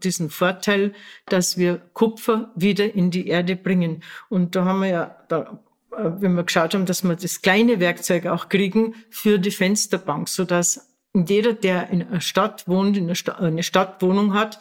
diesen 0.00 0.30
Vorteil, 0.30 0.92
dass 1.26 1.58
wir 1.58 1.78
Kupfer 1.92 2.52
wieder 2.54 2.94
in 2.94 3.10
die 3.10 3.26
Erde 3.26 3.56
bringen. 3.56 4.04
Und 4.28 4.54
da 4.54 4.64
haben 4.64 4.82
wir 4.82 4.88
ja, 4.88 5.16
da 5.28 5.58
wenn 5.98 6.34
wir 6.34 6.44
geschaut 6.44 6.74
haben, 6.74 6.86
dass 6.86 7.02
wir 7.02 7.16
das 7.16 7.42
kleine 7.42 7.80
Werkzeug 7.80 8.26
auch 8.26 8.48
kriegen 8.48 8.94
für 9.10 9.38
die 9.38 9.50
Fensterbank, 9.50 10.28
so 10.28 10.44
dass 10.44 10.88
jeder, 11.14 11.52
der 11.52 11.90
in 11.90 12.02
einer 12.02 12.20
Stadt 12.20 12.68
wohnt, 12.68 12.96
in 12.96 13.04
einer 13.04 13.14
Stadt, 13.14 13.40
eine 13.40 13.62
Stadtwohnung 13.62 14.34
hat 14.34 14.60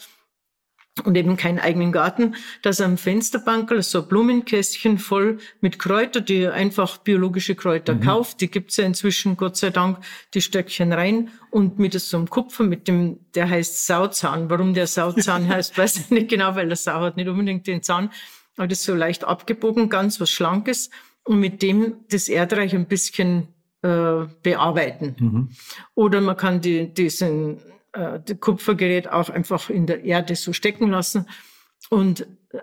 und 1.03 1.15
eben 1.15 1.38
keinen 1.38 1.60
eigenen 1.60 1.91
Garten, 1.91 2.36
dass 2.63 2.79
er 2.79 2.88
am 2.88 2.98
Fensterbank 2.98 3.72
so 3.84 4.01
ein 4.01 4.08
Blumenkästchen 4.08 4.98
voll 4.98 5.38
mit 5.62 5.77
Kräuter, 5.77 6.22
die 6.22 6.48
einfach 6.48 6.98
biologische 6.98 7.56
Kräuter 7.56 7.96
mhm. 7.96 8.01
kauft, 8.01 8.41
die 8.41 8.50
gibt's 8.50 8.77
ja 8.77 8.86
inzwischen, 8.86 9.38
Gott 9.38 9.58
sei 9.58 9.70
Dank, 9.70 10.00
die 10.34 10.41
Stöckchen 10.41 10.94
rein 10.94 11.29
und 11.51 11.77
mit 11.77 11.94
so 11.94 12.17
einem 12.17 12.29
Kupfer, 12.29 12.63
mit 12.63 12.88
dem, 12.88 13.20
der 13.36 13.50
heißt 13.50 13.86
Sauzahn. 13.86 14.50
Warum 14.50 14.74
der 14.74 14.88
Sauzahn 14.88 15.48
heißt, 15.53 15.77
weiß 15.77 15.98
ich 15.98 16.10
nicht 16.10 16.29
genau, 16.29 16.56
weil 16.56 16.67
der 16.67 16.77
Sau 16.77 17.01
hat 17.01 17.17
nicht 17.17 17.27
unbedingt 17.27 17.67
den 17.67 17.84
Zahn, 17.84 18.10
aber 18.56 18.67
das 18.67 18.79
ist 18.79 18.86
so 18.86 18.96
leicht 18.96 19.24
abgebogen, 19.24 19.89
ganz 19.89 20.20
was 20.20 20.32
Schlankes 20.32 20.89
und 21.27 21.39
mit 21.39 21.62
dem 21.62 22.05
das 22.10 22.29
Erdreich 22.29 22.74
ein 22.74 22.88
bisschen 22.88 23.50
äh, 23.81 24.25
bearbeiten. 24.41 25.15
Mhm. 25.19 25.50
Oder 25.93 26.22
man 26.22 26.38
kann 26.38 26.62
die, 26.62 26.93
diesen 26.93 27.60
äh, 27.93 28.19
die 28.19 28.36
Kupfergerät 28.36 29.10
auch 29.10 29.29
einfach 29.29 29.69
in 29.69 29.86
der 29.86 30.03
Erde 30.03 30.36
so 30.36 30.53
stecken 30.53 30.89
lassen. 30.89 31.27
Und 31.89 32.22
äh, 32.51 32.60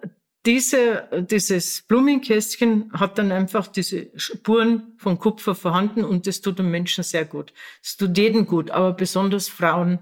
diese, 0.46 1.08
dieses 1.30 1.82
Blumenkästchen 1.82 2.90
hat 2.92 3.18
dann 3.18 3.32
einfach 3.32 3.66
diese 3.66 4.10
Spuren 4.16 4.94
von 4.98 5.18
Kupfer 5.18 5.54
vorhanden 5.54 6.04
und 6.04 6.26
das 6.26 6.40
tut 6.40 6.58
dem 6.58 6.70
Menschen 6.70 7.02
sehr 7.02 7.24
gut. 7.24 7.52
Es 7.82 7.96
tut 7.96 8.16
jedem 8.16 8.46
gut, 8.46 8.70
aber 8.70 8.92
besonders 8.92 9.48
Frauen 9.48 9.98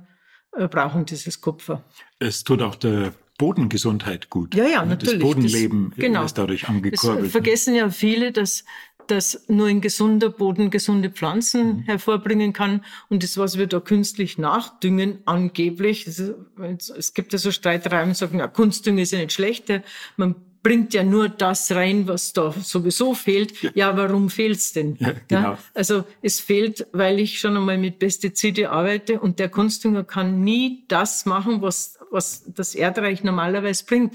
äh, 0.57 0.67
brauchen 0.67 1.05
dieses 1.05 1.41
Kupfer. 1.41 1.85
Es 2.19 2.43
tut 2.43 2.61
auch 2.63 2.75
der 2.75 3.15
Bodengesundheit 3.43 4.31
gut. 4.31 4.55
Ja, 4.55 4.69
ja, 4.69 4.85
natürlich. 4.85 5.19
Das 5.19 5.23
Bodenleben 5.23 5.91
das, 5.91 5.99
genau. 5.99 6.25
ist 6.25 6.39
dadurch 6.39 6.69
angekurbelt. 6.69 7.25
Das 7.25 7.33
vergessen 7.33 7.75
ja 7.75 7.91
viele, 7.91 8.31
dass 8.31 8.65
dass 9.09 9.49
nur 9.49 9.67
ein 9.67 9.81
gesunder 9.81 10.31
Boden 10.31 10.71
gesunde 10.71 11.11
Pflanzen 11.11 11.79
mhm. 11.79 11.83
hervorbringen 11.83 12.53
kann. 12.53 12.85
Und 13.09 13.25
das, 13.25 13.37
was 13.37 13.59
wir 13.59 13.67
da 13.67 13.81
künstlich 13.81 14.39
nachdüngen, 14.39 15.19
angeblich, 15.25 16.07
es 16.07 17.13
gibt 17.13 17.33
ja 17.33 17.39
so 17.39 17.51
Streitereien, 17.51 18.11
die 18.11 18.15
sagen, 18.15 18.39
ja, 18.39 18.47
Kunstdünger 18.47 19.03
ist 19.03 19.13
ja 19.13 19.19
nicht 19.19 19.33
schlecht, 19.33 19.73
man 20.17 20.37
bringt 20.63 20.95
ja 20.95 21.03
nur 21.03 21.29
das 21.29 21.73
rein, 21.73 22.07
was 22.07 22.33
da 22.33 22.53
sowieso 22.53 23.15
fehlt. 23.15 23.61
Ja, 23.63 23.71
ja 23.75 23.97
warum 23.97 24.31
fehlt's 24.31 24.73
denn? 24.73 24.97
Ja, 25.01 25.13
genau. 25.27 25.43
Ja, 25.43 25.59
also 25.75 26.05
es 26.23 26.39
fehlt, 26.39 26.87
weil 26.93 27.19
ich 27.19 27.41
schon 27.41 27.57
einmal 27.57 27.79
mit 27.79 27.99
Pestizide 27.99 28.71
arbeite 28.71 29.21
und 29.21 29.39
der 29.41 29.49
Kunstdünger 29.49 30.05
kann 30.05 30.43
nie 30.43 30.85
das 30.87 31.27
machen, 31.27 31.61
was, 31.63 31.99
was 32.13 32.45
das 32.47 32.75
Erdreich 32.75 33.25
normalerweise 33.25 33.85
bringt. 33.85 34.15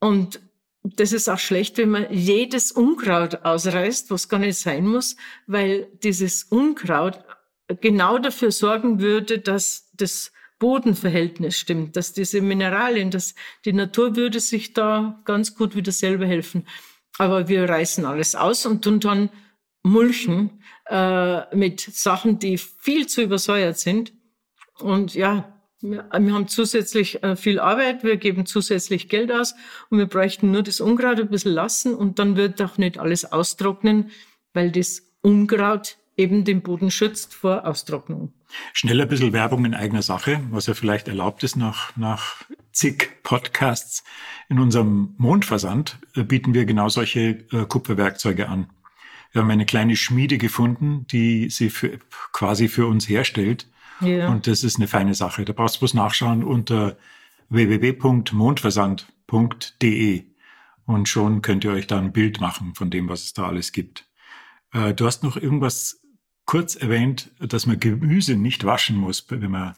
Und 0.00 0.40
das 0.82 1.12
ist 1.12 1.28
auch 1.28 1.38
schlecht, 1.38 1.78
wenn 1.78 1.90
man 1.90 2.06
jedes 2.10 2.72
Unkraut 2.72 3.44
ausreißt, 3.44 4.10
was 4.10 4.28
gar 4.28 4.38
nicht 4.38 4.58
sein 4.58 4.86
muss, 4.86 5.16
weil 5.46 5.88
dieses 6.02 6.44
Unkraut 6.44 7.20
genau 7.80 8.18
dafür 8.18 8.50
sorgen 8.52 9.00
würde, 9.00 9.38
dass 9.38 9.90
das 9.94 10.32
Bodenverhältnis 10.58 11.58
stimmt, 11.58 11.96
dass 11.96 12.12
diese 12.12 12.40
Mineralien, 12.40 13.10
dass 13.10 13.34
die 13.64 13.72
Natur 13.72 14.16
würde 14.16 14.40
sich 14.40 14.72
da 14.72 15.20
ganz 15.24 15.54
gut 15.54 15.76
wieder 15.76 15.92
selber 15.92 16.26
helfen. 16.26 16.66
Aber 17.18 17.48
wir 17.48 17.68
reißen 17.68 18.04
alles 18.04 18.34
aus 18.34 18.66
und 18.66 18.82
tun 18.82 19.00
dann 19.00 19.30
mulchen 19.82 20.62
äh, 20.88 21.54
mit 21.54 21.80
Sachen, 21.80 22.38
die 22.38 22.58
viel 22.58 23.06
zu 23.06 23.22
übersäuert 23.22 23.78
sind. 23.78 24.12
Und 24.80 25.14
ja, 25.14 25.57
wir 25.80 26.08
haben 26.10 26.48
zusätzlich 26.48 27.22
äh, 27.22 27.36
viel 27.36 27.60
Arbeit, 27.60 28.02
wir 28.02 28.16
geben 28.16 28.46
zusätzlich 28.46 29.08
Geld 29.08 29.30
aus 29.30 29.54
und 29.90 29.98
wir 29.98 30.06
bräuchten 30.06 30.50
nur 30.50 30.62
das 30.62 30.80
Unkraut 30.80 31.20
ein 31.20 31.28
bisschen 31.28 31.52
lassen 31.52 31.94
und 31.94 32.18
dann 32.18 32.36
wird 32.36 32.60
auch 32.62 32.78
nicht 32.78 32.98
alles 32.98 33.24
austrocknen, 33.24 34.10
weil 34.52 34.72
das 34.72 35.02
Unkraut 35.22 35.96
eben 36.16 36.44
den 36.44 36.62
Boden 36.62 36.90
schützt 36.90 37.32
vor 37.32 37.64
Austrocknung. 37.64 38.32
Schnell 38.72 39.00
ein 39.00 39.08
bisschen 39.08 39.32
Werbung 39.32 39.64
in 39.64 39.74
eigener 39.74 40.02
Sache, 40.02 40.40
was 40.50 40.66
ja 40.66 40.74
vielleicht 40.74 41.06
erlaubt 41.06 41.44
ist 41.44 41.56
nach, 41.56 41.96
nach 41.96 42.44
zig 42.72 43.22
Podcasts. 43.22 44.02
In 44.48 44.58
unserem 44.58 45.14
Mondversand 45.18 45.98
äh, 46.16 46.24
bieten 46.24 46.54
wir 46.54 46.64
genau 46.64 46.88
solche 46.88 47.44
äh, 47.52 47.66
Kupferwerkzeuge 47.68 48.48
an. 48.48 48.68
Wir 49.30 49.42
haben 49.42 49.50
eine 49.50 49.66
kleine 49.66 49.94
Schmiede 49.94 50.38
gefunden, 50.38 51.06
die 51.06 51.50
sie 51.50 51.70
für, 51.70 51.98
quasi 52.32 52.66
für 52.66 52.86
uns 52.86 53.08
herstellt 53.08 53.68
ja. 54.00 54.28
Und 54.28 54.46
das 54.46 54.64
ist 54.64 54.76
eine 54.76 54.88
feine 54.88 55.14
Sache. 55.14 55.44
Da 55.44 55.52
brauchst 55.52 55.76
du 55.76 55.80
bloß 55.80 55.92
nachschauen 55.94 56.44
unter 56.44 56.96
www.mondversand.de 57.48 60.24
und 60.86 61.08
schon 61.08 61.42
könnt 61.42 61.64
ihr 61.64 61.72
euch 61.72 61.86
da 61.86 61.98
ein 61.98 62.12
Bild 62.12 62.40
machen 62.40 62.74
von 62.74 62.90
dem, 62.90 63.08
was 63.08 63.24
es 63.24 63.34
da 63.34 63.46
alles 63.46 63.72
gibt. 63.72 64.08
Äh, 64.72 64.94
du 64.94 65.06
hast 65.06 65.22
noch 65.22 65.36
irgendwas 65.36 66.00
kurz 66.44 66.76
erwähnt, 66.76 67.30
dass 67.40 67.66
man 67.66 67.78
Gemüse 67.78 68.36
nicht 68.36 68.64
waschen 68.64 68.96
muss, 68.96 69.26
wenn 69.28 69.50
man 69.50 69.74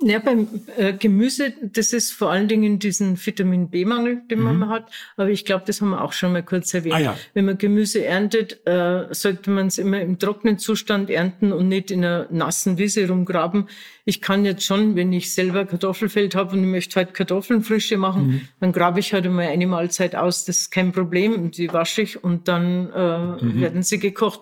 ja, 0.00 0.18
beim 0.18 0.48
äh, 0.76 0.92
Gemüse, 0.92 1.54
das 1.62 1.92
ist 1.92 2.12
vor 2.12 2.30
allen 2.30 2.48
Dingen 2.48 2.78
diesen 2.78 3.16
Vitamin 3.24 3.70
B-Mangel, 3.70 4.22
den 4.30 4.40
mhm. 4.40 4.58
man 4.58 4.68
hat. 4.68 4.90
Aber 5.16 5.30
ich 5.30 5.44
glaube, 5.44 5.64
das 5.66 5.80
haben 5.80 5.90
wir 5.90 6.02
auch 6.02 6.12
schon 6.12 6.32
mal 6.32 6.42
kurz 6.42 6.74
erwähnt. 6.74 6.94
Ah, 6.94 7.00
ja. 7.00 7.16
Wenn 7.32 7.44
man 7.44 7.58
Gemüse 7.58 8.04
erntet, 8.04 8.66
äh, 8.66 9.06
sollte 9.14 9.50
man 9.50 9.68
es 9.68 9.78
immer 9.78 10.00
im 10.00 10.18
trockenen 10.18 10.58
Zustand 10.58 11.10
ernten 11.10 11.52
und 11.52 11.68
nicht 11.68 11.90
in 11.90 12.04
einer 12.04 12.26
nassen 12.30 12.76
Wiese 12.76 13.08
rumgraben. 13.08 13.68
Ich 14.04 14.20
kann 14.20 14.44
jetzt 14.44 14.64
schon, 14.64 14.96
wenn 14.96 15.12
ich 15.12 15.32
selber 15.32 15.64
Kartoffelfeld 15.64 16.34
habe 16.34 16.56
und 16.56 16.64
ich 16.64 16.70
möchte 16.70 16.96
halt 16.96 17.14
Kartoffeln 17.14 17.62
frische 17.62 17.96
machen, 17.96 18.26
mhm. 18.26 18.40
dann 18.60 18.72
grabe 18.72 19.00
ich 19.00 19.14
halt 19.14 19.24
immer 19.24 19.42
eine 19.42 19.66
Mahlzeit 19.66 20.16
aus. 20.16 20.44
Das 20.44 20.58
ist 20.58 20.70
kein 20.70 20.92
Problem. 20.92 21.52
Die 21.52 21.72
wasche 21.72 22.02
ich 22.02 22.22
und 22.22 22.48
dann 22.48 22.90
äh, 22.92 23.44
mhm. 23.44 23.60
werden 23.60 23.82
sie 23.82 24.00
gekocht. 24.00 24.40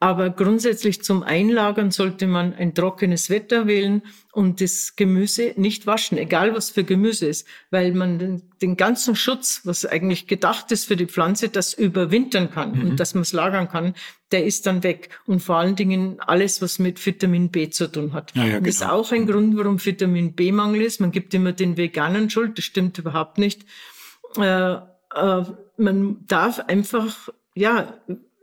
Aber 0.00 0.30
grundsätzlich 0.30 1.02
zum 1.02 1.24
Einlagern 1.24 1.90
sollte 1.90 2.28
man 2.28 2.54
ein 2.54 2.72
trockenes 2.72 3.30
Wetter 3.30 3.66
wählen 3.66 4.02
und 4.32 4.60
das 4.60 4.94
Gemüse 4.94 5.54
nicht 5.56 5.88
waschen, 5.88 6.18
egal 6.18 6.54
was 6.54 6.70
für 6.70 6.84
Gemüse 6.84 7.26
ist, 7.26 7.48
weil 7.72 7.92
man 7.92 8.20
den, 8.20 8.42
den 8.62 8.76
ganzen 8.76 9.16
Schutz, 9.16 9.62
was 9.64 9.84
eigentlich 9.84 10.28
gedacht 10.28 10.70
ist 10.70 10.84
für 10.84 10.94
die 10.94 11.06
Pflanze, 11.06 11.48
das 11.48 11.74
überwintern 11.74 12.52
kann 12.52 12.78
mhm. 12.78 12.90
und 12.90 13.00
dass 13.00 13.14
man 13.14 13.22
es 13.22 13.32
lagern 13.32 13.68
kann, 13.68 13.94
der 14.30 14.44
ist 14.44 14.66
dann 14.66 14.84
weg. 14.84 15.10
Und 15.26 15.40
vor 15.40 15.56
allen 15.56 15.74
Dingen 15.74 16.20
alles, 16.20 16.62
was 16.62 16.78
mit 16.78 17.04
Vitamin 17.04 17.48
B 17.48 17.68
zu 17.70 17.90
tun 17.90 18.12
hat. 18.12 18.36
Ja, 18.36 18.44
ja, 18.44 18.48
genau. 18.50 18.66
Das 18.66 18.76
ist 18.76 18.86
auch 18.86 19.10
ein 19.10 19.26
Grund, 19.26 19.56
warum 19.56 19.84
Vitamin 19.84 20.34
B-Mangel 20.34 20.82
ist. 20.82 21.00
Man 21.00 21.10
gibt 21.10 21.34
immer 21.34 21.50
den 21.50 21.76
Veganern 21.76 22.30
Schuld, 22.30 22.56
das 22.56 22.64
stimmt 22.64 22.98
überhaupt 22.98 23.38
nicht. 23.38 23.66
Äh, 24.36 24.74
äh, 24.74 25.42
man 25.76 26.24
darf 26.28 26.60
einfach, 26.60 27.30
ja, 27.54 27.94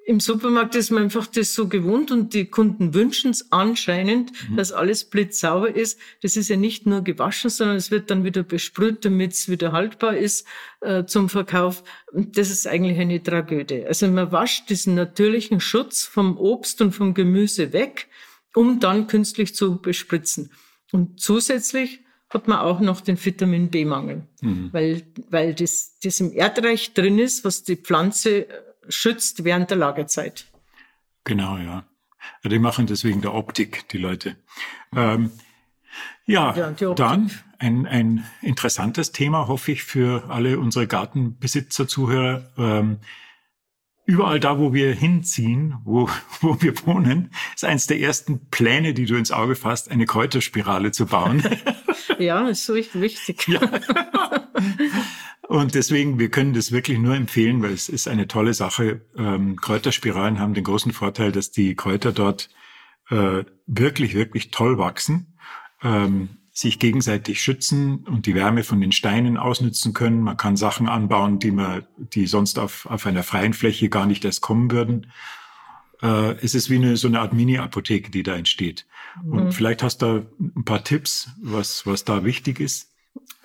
im 0.07 0.19
Supermarkt 0.19 0.75
ist 0.75 0.91
man 0.91 1.03
einfach 1.03 1.25
das 1.25 1.55
so 1.55 1.67
gewohnt 1.67 2.11
und 2.11 2.35
die 2.35 2.45
Kunden 2.45 2.93
wünschen 2.93 3.31
es 3.31 3.51
anscheinend, 3.51 4.31
mhm. 4.49 4.55
dass 4.55 4.71
alles 4.71 5.05
blitzsauber 5.05 5.75
ist. 5.75 5.99
Das 6.21 6.37
ist 6.37 6.47
ja 6.47 6.57
nicht 6.57 6.85
nur 6.85 7.01
gewaschen, 7.01 7.49
sondern 7.49 7.77
es 7.77 7.89
wird 7.89 8.11
dann 8.11 8.23
wieder 8.23 8.43
besprüht, 8.43 9.03
damit 9.03 9.33
es 9.33 9.49
wieder 9.49 9.71
haltbar 9.71 10.15
ist 10.15 10.45
äh, 10.81 11.05
zum 11.05 11.27
Verkauf. 11.27 11.83
Das 12.13 12.51
ist 12.51 12.67
eigentlich 12.67 12.99
eine 12.99 13.21
Tragödie. 13.23 13.83
Also 13.83 14.07
man 14.07 14.31
wascht 14.31 14.69
diesen 14.69 14.93
natürlichen 14.93 15.59
Schutz 15.59 16.03
vom 16.03 16.37
Obst 16.37 16.81
und 16.81 16.91
vom 16.91 17.15
Gemüse 17.15 17.73
weg, 17.73 18.07
um 18.53 18.79
dann 18.79 19.07
künstlich 19.07 19.55
zu 19.55 19.81
bespritzen. 19.81 20.51
Und 20.91 21.19
zusätzlich 21.19 22.01
hat 22.29 22.47
man 22.47 22.59
auch 22.59 22.79
noch 22.79 23.01
den 23.01 23.23
Vitamin 23.23 23.71
B-Mangel, 23.71 24.27
mhm. 24.41 24.69
weil, 24.71 25.01
weil 25.31 25.55
das, 25.55 25.97
das 26.03 26.19
im 26.19 26.31
Erdreich 26.31 26.93
drin 26.93 27.17
ist, 27.17 27.43
was 27.43 27.63
die 27.63 27.75
Pflanze 27.75 28.45
schützt 28.89 29.43
während 29.43 29.69
der 29.69 29.78
Lagezeit. 29.78 30.45
Genau, 31.24 31.58
ja. 31.58 31.84
Die 32.43 32.60
machen 32.60 32.88
das 32.88 33.04
wegen 33.04 33.21
der 33.21 33.34
Optik, 33.34 33.88
die 33.89 33.98
Leute. 33.98 34.36
Ähm, 34.95 35.32
ja, 36.26 36.56
ja 36.56 36.93
dann 36.93 37.32
ein, 37.60 37.86
ein 37.86 38.26
interessantes 38.41 39.12
Thema, 39.12 39.48
hoffe 39.48 39.71
ich, 39.71 39.84
für 39.84 40.30
alle 40.30 40.60
unsere 40.60 40.88
Gartenbesitzer, 40.88 41.88
Zuhörer. 41.88 42.52
Ähm, 42.58 43.00
überall 44.06 44.39
da, 44.39 44.60
wo 44.60 44.74
wir 44.74 44.93
hinziehen, 44.93 45.76
wo, 45.84 46.10
wo 46.41 46.62
wir 46.62 46.74
wohnen, 46.86 47.32
ist 47.54 47.65
eines 47.65 47.88
der 47.88 48.00
ersten 48.00 48.50
Pläne, 48.50 48.93
die 48.93 49.06
du 49.06 49.15
ins 49.15 49.32
Auge 49.32 49.56
fasst, 49.56 49.89
eine 49.89 50.06
Kräuterspirale 50.06 50.91
zu 50.91 51.06
bauen. 51.08 51.43
ja, 52.19 52.48
ist 52.48 52.65
so 52.65 52.76
wichtig. 52.76 53.48
Ja. 53.48 53.62
Und 55.47 55.75
deswegen, 55.75 56.17
wir 56.17 56.29
können 56.29 56.53
das 56.53 56.71
wirklich 56.71 56.97
nur 56.97 57.15
empfehlen, 57.15 57.62
weil 57.62 57.73
es 57.73 57.89
ist 57.89 58.08
eine 58.08 58.27
tolle 58.27 58.53
Sache. 58.53 59.01
Ähm, 59.17 59.58
Kräuterspiralen 59.58 60.39
haben 60.39 60.53
den 60.53 60.63
großen 60.63 60.91
Vorteil, 60.91 61.31
dass 61.31 61.51
die 61.51 61.75
Kräuter 61.75 62.12
dort 62.12 62.49
äh, 63.10 63.43
wirklich, 63.67 64.15
wirklich 64.15 64.51
toll 64.51 64.77
wachsen, 64.77 65.38
ähm, 65.84 66.29
sich 66.51 66.79
gegenseitig 66.79 67.41
schützen 67.41 68.05
und 68.05 68.25
die 68.25 68.34
Wärme 68.34 68.63
von 68.63 68.81
den 68.81 68.91
Steinen 68.91 69.38
ausnützen 69.38 69.93
können. 69.93 70.21
Man 70.21 70.38
kann 70.38 70.55
Sachen 70.55 70.88
anbauen, 70.88 71.39
die 71.39 71.51
man, 71.51 71.86
die 71.97 72.27
sonst 72.27 72.58
auf, 72.58 72.86
auf 72.88 73.05
einer 73.05 73.23
freien 73.23 73.53
Fläche 73.53 73.89
gar 73.89 74.05
nicht 74.05 74.25
erst 74.25 74.41
kommen 74.41 74.71
würden. 74.71 75.12
Äh, 76.01 76.36
es 76.41 76.55
ist 76.55 76.69
wie 76.69 76.77
eine, 76.77 76.97
so 76.97 77.08
eine 77.08 77.19
Art 77.19 77.34
Mini-Apotheke, 77.34 78.10
die 78.10 78.23
da 78.23 78.36
entsteht. 78.36 78.88
Mhm. 79.23 79.34
Und 79.34 79.51
vielleicht 79.51 79.84
hast 79.84 80.01
du 80.01 80.25
ein 80.39 80.65
paar 80.65 80.84
Tipps, 80.84 81.29
was, 81.41 81.86
was 81.86 82.03
da 82.03 82.23
wichtig 82.23 82.60
ist. 82.60 82.94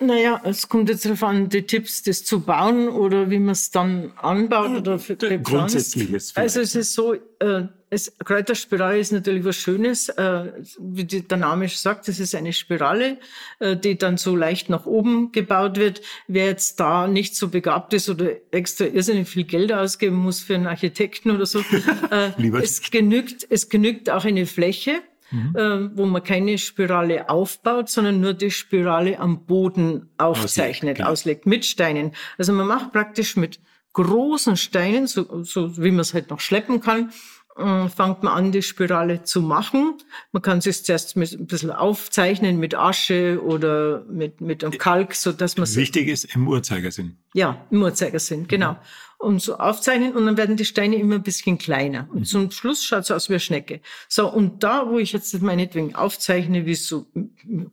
Naja, 0.01 0.41
es 0.43 0.67
kommt 0.67 0.89
jetzt 0.89 1.05
darauf 1.05 1.21
an, 1.23 1.47
die 1.49 1.61
Tipps, 1.61 2.01
das 2.01 2.23
zu 2.23 2.41
bauen 2.41 2.89
oder 2.89 3.29
wie 3.29 3.37
man 3.37 3.51
es 3.51 3.69
dann 3.69 4.11
anbaut 4.17 4.77
oder 4.77 4.97
bepflanzt. 4.97 5.43
Grundsätzlich 5.43 6.11
ist 6.11 6.35
Also 6.35 6.59
es 6.61 6.73
ist 6.73 6.93
so, 6.93 7.13
äh, 7.13 7.67
es, 7.91 8.11
Kräuterspirale 8.17 8.97
ist 8.97 9.11
natürlich 9.11 9.45
was 9.45 9.57
Schönes. 9.57 10.09
Äh, 10.09 10.53
wie 10.79 11.05
der 11.05 11.37
Name 11.37 11.69
schon 11.69 11.77
sagt, 11.77 12.07
es 12.07 12.19
ist 12.19 12.33
eine 12.33 12.51
Spirale, 12.51 13.17
äh, 13.59 13.77
die 13.77 13.95
dann 13.95 14.17
so 14.17 14.35
leicht 14.35 14.69
nach 14.69 14.87
oben 14.87 15.31
gebaut 15.33 15.77
wird. 15.77 16.01
Wer 16.27 16.45
jetzt 16.45 16.79
da 16.79 17.07
nicht 17.07 17.35
so 17.35 17.49
begabt 17.49 17.93
ist 17.93 18.09
oder 18.09 18.31
extra 18.49 18.85
irrsinnig 18.85 19.29
viel 19.29 19.43
Geld 19.43 19.71
ausgeben 19.71 20.15
muss 20.15 20.39
für 20.39 20.55
einen 20.55 20.67
Architekten 20.67 21.29
oder 21.29 21.45
so, 21.45 21.59
äh, 22.09 22.31
es 22.59 22.81
genügt, 22.89 23.45
es 23.51 23.69
genügt 23.69 24.09
auch 24.09 24.25
eine 24.25 24.47
Fläche 24.47 25.01
mhm. 25.31 25.55
äh, 25.55 25.97
wo 25.97 26.05
man 26.05 26.23
keine 26.23 26.57
Spirale 26.57 27.29
aufbaut, 27.29 27.89
sondern 27.89 28.21
nur 28.21 28.33
die 28.33 28.51
Spirale 28.51 29.19
am 29.19 29.45
Boden 29.45 30.09
aufzeichnet, 30.17 30.97
auslegt, 31.01 31.09
auslegt 31.09 31.45
mit 31.45 31.65
Steinen. 31.65 32.11
Also 32.37 32.53
man 32.53 32.67
macht 32.67 32.91
praktisch 32.91 33.35
mit 33.35 33.59
großen 33.93 34.57
Steinen, 34.57 35.07
so, 35.07 35.43
so 35.43 35.77
wie 35.77 35.91
man 35.91 36.01
es 36.01 36.13
halt 36.13 36.29
noch 36.29 36.39
schleppen 36.39 36.81
kann, 36.81 37.11
fängt 37.55 38.23
man 38.23 38.27
an, 38.27 38.51
die 38.51 38.61
Spirale 38.61 39.23
zu 39.23 39.41
machen. 39.41 39.97
Man 40.31 40.41
kann 40.41 40.61
sich 40.61 40.85
zuerst 40.85 41.17
mit, 41.17 41.33
ein 41.33 41.47
bisschen 41.47 41.71
aufzeichnen 41.71 42.59
mit 42.59 42.75
Asche 42.75 43.41
oder 43.43 44.05
mit, 44.09 44.39
mit 44.39 44.63
einem 44.63 44.77
Kalk, 44.77 45.15
so 45.15 45.31
dass 45.31 45.57
man 45.57 45.67
Wichtig 45.75 46.07
ist 46.07 46.35
im 46.35 46.47
Uhrzeigersinn. 46.47 47.17
Ja, 47.33 47.65
im 47.69 47.81
Uhrzeigersinn, 47.81 48.47
genau. 48.47 48.73
Mhm. 48.73 48.77
Und 49.17 49.41
so 49.41 49.57
aufzeichnen 49.57 50.13
und 50.13 50.25
dann 50.25 50.37
werden 50.37 50.57
die 50.57 50.65
Steine 50.65 50.95
immer 50.95 51.15
ein 51.15 51.23
bisschen 51.23 51.57
kleiner. 51.57 52.07
Und 52.11 52.21
mhm. 52.21 52.25
zum 52.25 52.51
Schluss 52.51 52.83
schaut 52.83 53.03
es 53.03 53.11
aus 53.11 53.29
wie 53.29 53.33
eine 53.33 53.39
Schnecke. 53.39 53.81
So, 54.07 54.31
und 54.31 54.63
da, 54.63 54.89
wo 54.89 54.97
ich 54.97 55.11
jetzt 55.11 55.39
meinetwegen 55.41 55.93
aufzeichne, 55.93 56.65
wie 56.65 56.75
so 56.75 57.05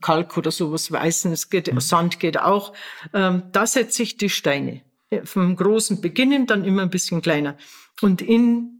Kalk 0.00 0.36
oder 0.36 0.50
sowas 0.50 0.92
Weißen, 0.92 1.32
es 1.32 1.50
geht, 1.50 1.72
mhm. 1.72 1.80
Sand 1.80 2.20
geht 2.20 2.38
auch, 2.38 2.74
ähm, 3.14 3.44
da 3.52 3.66
setze 3.66 4.02
ich 4.02 4.16
die 4.16 4.28
Steine. 4.28 4.82
Vom 5.24 5.56
großen 5.56 6.02
Beginnen 6.02 6.46
dann 6.46 6.64
immer 6.64 6.82
ein 6.82 6.90
bisschen 6.90 7.22
kleiner. 7.22 7.56
Und 8.02 8.20
in 8.20 8.77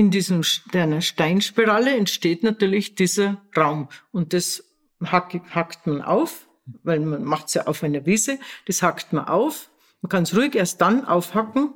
in 0.00 0.10
diesem 0.10 0.40
einer 0.72 1.02
Steinspirale 1.02 1.94
entsteht 1.94 2.42
natürlich 2.42 2.94
dieser 2.94 3.36
Raum. 3.54 3.90
Und 4.12 4.32
das 4.32 4.64
hack, 5.04 5.38
hackt 5.54 5.86
man 5.86 6.00
auf, 6.00 6.48
weil 6.82 7.00
man 7.00 7.22
macht 7.22 7.48
es 7.48 7.54
ja 7.54 7.66
auf 7.66 7.82
einer 7.82 8.06
Wiese. 8.06 8.38
Das 8.66 8.82
hackt 8.82 9.12
man 9.12 9.26
auf. 9.26 9.68
Man 10.00 10.08
kann 10.08 10.22
es 10.22 10.34
ruhig 10.34 10.54
erst 10.54 10.80
dann 10.80 11.04
aufhacken. 11.04 11.74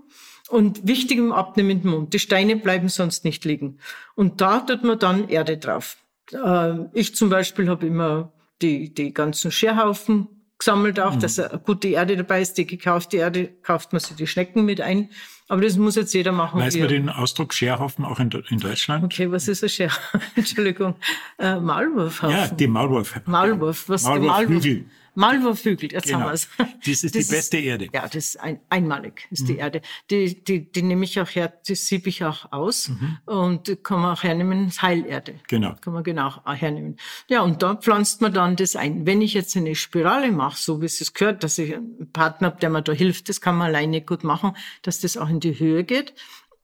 Und 0.48 0.87
wichtig 0.87 1.18
im 1.18 1.32
abnehmenden 1.32 1.90
Mund. 1.90 2.14
Die 2.14 2.18
Steine 2.18 2.56
bleiben 2.56 2.88
sonst 2.88 3.26
nicht 3.26 3.44
liegen. 3.44 3.78
Und 4.14 4.40
da 4.40 4.60
tut 4.60 4.84
man 4.84 4.98
dann 4.98 5.28
Erde 5.28 5.58
drauf. 5.58 5.98
Äh, 6.32 6.87
ich 6.94 7.14
zum 7.14 7.28
Beispiel 7.28 7.68
habe 7.68 7.87
immer 7.87 8.32
die, 8.62 8.94
die 8.94 9.12
ganzen 9.12 9.50
Scherhaufen 9.50 10.43
gesammelt 10.64 10.98
auch, 10.98 11.14
mhm. 11.14 11.20
dass 11.20 11.38
eine 11.38 11.59
gute 11.59 11.88
Erde 11.88 12.16
dabei 12.16 12.40
ist. 12.40 12.57
Die 12.57 12.66
gekaufte 12.66 13.18
Erde 13.18 13.50
kauft 13.62 13.92
man 13.92 14.00
sich 14.00 14.16
die 14.16 14.27
Schnecken 14.27 14.64
mit 14.64 14.81
ein. 14.81 15.11
Aber 15.48 15.61
das 15.61 15.77
muss 15.77 15.94
jetzt 15.94 16.14
jeder 16.14 16.33
machen. 16.33 16.59
Weiß 16.59 16.77
man 16.77 16.88
den 16.88 17.11
Ausdruck 17.11 17.53
Scherhaufen 17.53 18.05
auch 18.05 18.18
in, 18.18 18.31
in, 18.48 18.61
Deutschland? 18.61 19.05
Okay, 19.05 19.31
was 19.31 19.46
ist 19.46 19.62
ein 19.62 19.68
Scherhaufen? 19.68 20.20
Entschuldigung. 20.37 20.96
Äh, 21.38 21.61
Maulwurfhaufen. 21.61 22.37
Ja, 22.37 22.48
die 22.48 22.66
Maulwurf. 22.66 23.20
Maulwurf. 23.27 23.88
Was 23.88 24.05
Maulwurfhügel. 24.05 24.57
Maulwurf 24.57 24.90
Malverfügelt, 25.14 25.92
jetzt 25.92 26.07
genau. 26.07 26.20
haben 26.20 26.27
wir 26.27 26.33
es. 26.33 26.48
Das 26.85 27.03
ist 27.03 27.05
das 27.05 27.27
die 27.27 27.33
beste 27.33 27.59
ist, 27.59 27.64
Erde. 27.64 27.88
Ja, 27.92 28.03
das 28.03 28.16
ist 28.16 28.40
ein, 28.40 28.61
einmalig, 28.68 29.27
ist 29.31 29.42
mhm. 29.42 29.46
die 29.46 29.57
Erde. 29.57 29.83
Die, 30.11 30.44
die, 30.44 30.70
die 30.70 30.83
nehme 30.83 31.05
ich 31.05 31.18
auch 31.20 31.29
her, 31.29 31.53
die 31.66 31.74
siebe 31.74 32.09
ich 32.09 32.24
auch 32.24 32.53
aus 32.53 32.88
mhm. 32.88 33.18
und 33.24 33.83
kann 33.83 34.00
man 34.00 34.16
auch 34.16 34.22
hernehmen, 34.22 34.70
Heilerde. 34.83 35.40
Genau. 35.48 35.77
Kann 35.81 35.92
man 35.92 36.03
genau 36.03 36.44
hernehmen. 36.46 36.96
Ja, 37.29 37.42
und 37.42 37.62
da 37.62 37.74
pflanzt 37.74 38.20
man 38.20 38.33
dann 38.33 38.57
das 38.57 38.77
ein. 38.77 39.07
Wenn 39.07 39.22
ich 39.22 39.35
jetzt 39.35 39.57
eine 39.57 39.74
Spirale 39.74 40.31
mache, 40.33 40.61
so 40.61 40.81
wie 40.81 40.87
es 40.87 41.00
es 41.00 41.14
gehört, 41.14 41.44
dass 41.44 41.59
ich 41.59 41.74
einen 41.74 42.11
Partner 42.12 42.48
habe, 42.48 42.61
der 42.61 42.70
mir 42.70 42.83
da 42.83 42.92
hilft, 42.92 43.29
das 43.29 43.40
kann 43.40 43.57
man 43.57 43.68
alleine 43.68 44.03
gut 44.03 44.24
machen, 44.24 44.57
dass 44.83 45.00
das 45.00 45.16
auch 45.16 45.29
in 45.29 45.40
die 45.40 45.59
Höhe 45.59 45.85
geht. 45.85 46.14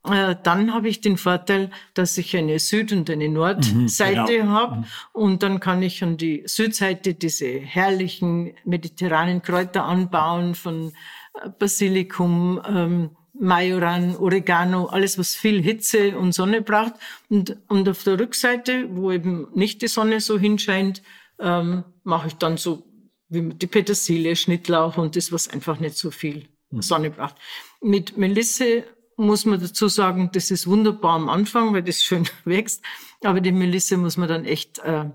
Äh, 0.08 0.36
dann 0.42 0.72
habe 0.72 0.88
ich 0.88 1.00
den 1.00 1.18
Vorteil, 1.18 1.70
dass 1.94 2.16
ich 2.16 2.36
eine 2.36 2.58
Süd- 2.58 2.92
und 2.92 3.10
eine 3.10 3.28
Nordseite 3.28 4.20
mhm, 4.20 4.26
genau. 4.26 4.52
habe. 4.52 4.76
Mhm. 4.76 4.84
Und 5.12 5.42
dann 5.42 5.60
kann 5.60 5.82
ich 5.82 6.02
an 6.02 6.16
die 6.16 6.42
Südseite 6.46 7.14
diese 7.14 7.48
herrlichen 7.48 8.54
mediterranen 8.64 9.42
Kräuter 9.42 9.84
anbauen 9.84 10.54
von 10.54 10.92
äh, 11.34 11.48
Basilikum, 11.58 12.60
ähm, 12.66 13.10
Majoran, 13.38 14.16
Oregano, 14.16 14.86
alles, 14.86 15.18
was 15.18 15.34
viel 15.34 15.62
Hitze 15.62 16.18
und 16.18 16.32
Sonne 16.32 16.62
braucht. 16.62 16.94
Und, 17.28 17.56
und 17.68 17.88
auf 17.88 18.02
der 18.04 18.18
Rückseite, 18.18 18.88
wo 18.90 19.12
eben 19.12 19.48
nicht 19.54 19.82
die 19.82 19.88
Sonne 19.88 20.20
so 20.20 20.38
hinscheint, 20.38 21.02
ähm, 21.38 21.84
mache 22.04 22.28
ich 22.28 22.34
dann 22.34 22.56
so 22.56 22.86
wie 23.28 23.54
die 23.54 23.66
Petersilie, 23.66 24.34
Schnittlauch 24.34 24.96
und 24.96 25.14
das, 25.16 25.30
was 25.30 25.48
einfach 25.48 25.78
nicht 25.78 25.96
so 25.96 26.10
viel 26.10 26.48
mhm. 26.70 26.82
Sonne 26.82 27.10
braucht. 27.10 27.36
Mit 27.80 28.16
Melisse 28.16 28.84
muss 29.20 29.44
man 29.44 29.60
dazu 29.60 29.88
sagen, 29.88 30.30
das 30.32 30.50
ist 30.50 30.66
wunderbar 30.66 31.14
am 31.14 31.28
Anfang, 31.28 31.72
weil 31.72 31.82
das 31.82 32.02
schön 32.02 32.26
wächst. 32.44 32.82
Aber 33.22 33.40
die 33.40 33.52
Melisse 33.52 33.96
muss 33.96 34.16
man 34.16 34.28
dann 34.28 34.44
echt, 34.44 34.78
äh, 34.78 35.10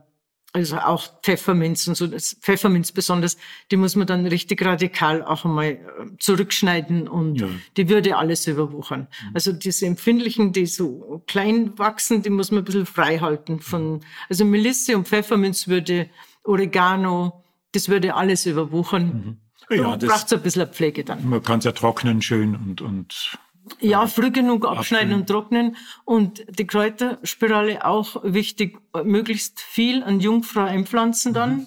also 0.54 0.78
auch 0.78 1.22
Pfefferminz 1.22 1.88
und 1.88 1.96
so, 1.96 2.08
Pfefferminz 2.08 2.92
besonders, 2.92 3.38
die 3.72 3.78
muss 3.78 3.96
man 3.96 4.08
dann 4.08 4.26
richtig 4.28 4.64
radikal 4.64 5.24
auch 5.24 5.44
einmal 5.44 5.66
äh, 5.66 5.80
zurückschneiden 6.20 7.08
und 7.08 7.42
ja. 7.42 7.48
die 7.78 7.90
würde 7.90 8.16
alles 8.16 8.48
überwuchern. 8.48 9.02
Mhm. 9.02 9.32
Also 9.34 9.52
diese 9.52 9.88
empfindlichen, 9.88 10.54
die 10.54 10.68
so 10.68 11.24
klein 11.28 11.78
wachsen, 11.78 12.22
die 12.22 12.30
muss 12.30 12.52
man 12.52 12.62
ein 12.62 12.66
bisschen 12.66 12.86
frei 12.86 13.20
halten 13.20 13.60
von, 13.60 14.02
also 14.30 14.46
Melisse 14.46 14.96
und 14.96 15.08
Pfefferminz 15.08 15.68
würde, 15.68 16.10
Oregano, 16.44 17.44
das 17.72 17.90
würde 17.90 18.14
alles 18.14 18.46
überwuchern. 18.46 19.06
Mhm. 19.06 19.38
Ja, 19.76 19.96
braucht 19.96 20.30
so 20.30 20.36
ein 20.36 20.44
bisschen 20.44 20.68
Pflege 20.68 21.04
dann. 21.04 21.28
Man 21.28 21.42
kann 21.42 21.58
es 21.58 21.66
ja 21.66 21.72
trocknen 21.72 22.22
schön 22.22 22.56
und, 22.56 22.82
und 22.82 23.36
ja, 23.80 24.08
früh 24.08 24.32
genug 24.32 24.66
abschneiden 24.66 25.14
und 25.14 25.28
trocknen. 25.28 25.76
Und 26.04 26.46
die 26.48 26.68
Kräuterspirale 26.68 27.86
auch 27.86 28.24
wichtig, 28.24 28.80
möglichst 29.04 29.60
viel 29.60 30.04
an 30.04 30.20
Jungfrau 30.20 30.62
einpflanzen 30.62 31.34
dann. 31.34 31.58
Mhm. 31.58 31.66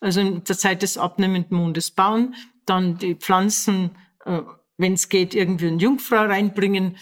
Also 0.00 0.20
in 0.20 0.44
der 0.44 0.56
Zeit 0.56 0.82
des 0.82 0.98
abnehmenden 0.98 1.56
Mondes 1.56 1.90
bauen. 1.90 2.34
Dann 2.66 2.98
die 2.98 3.14
Pflanzen, 3.14 3.90
äh, 4.24 4.40
wenn 4.78 4.94
es 4.94 5.08
geht, 5.08 5.34
irgendwie 5.34 5.68
in 5.68 5.78
Jungfrau 5.78 6.24
reinbringen. 6.24 6.96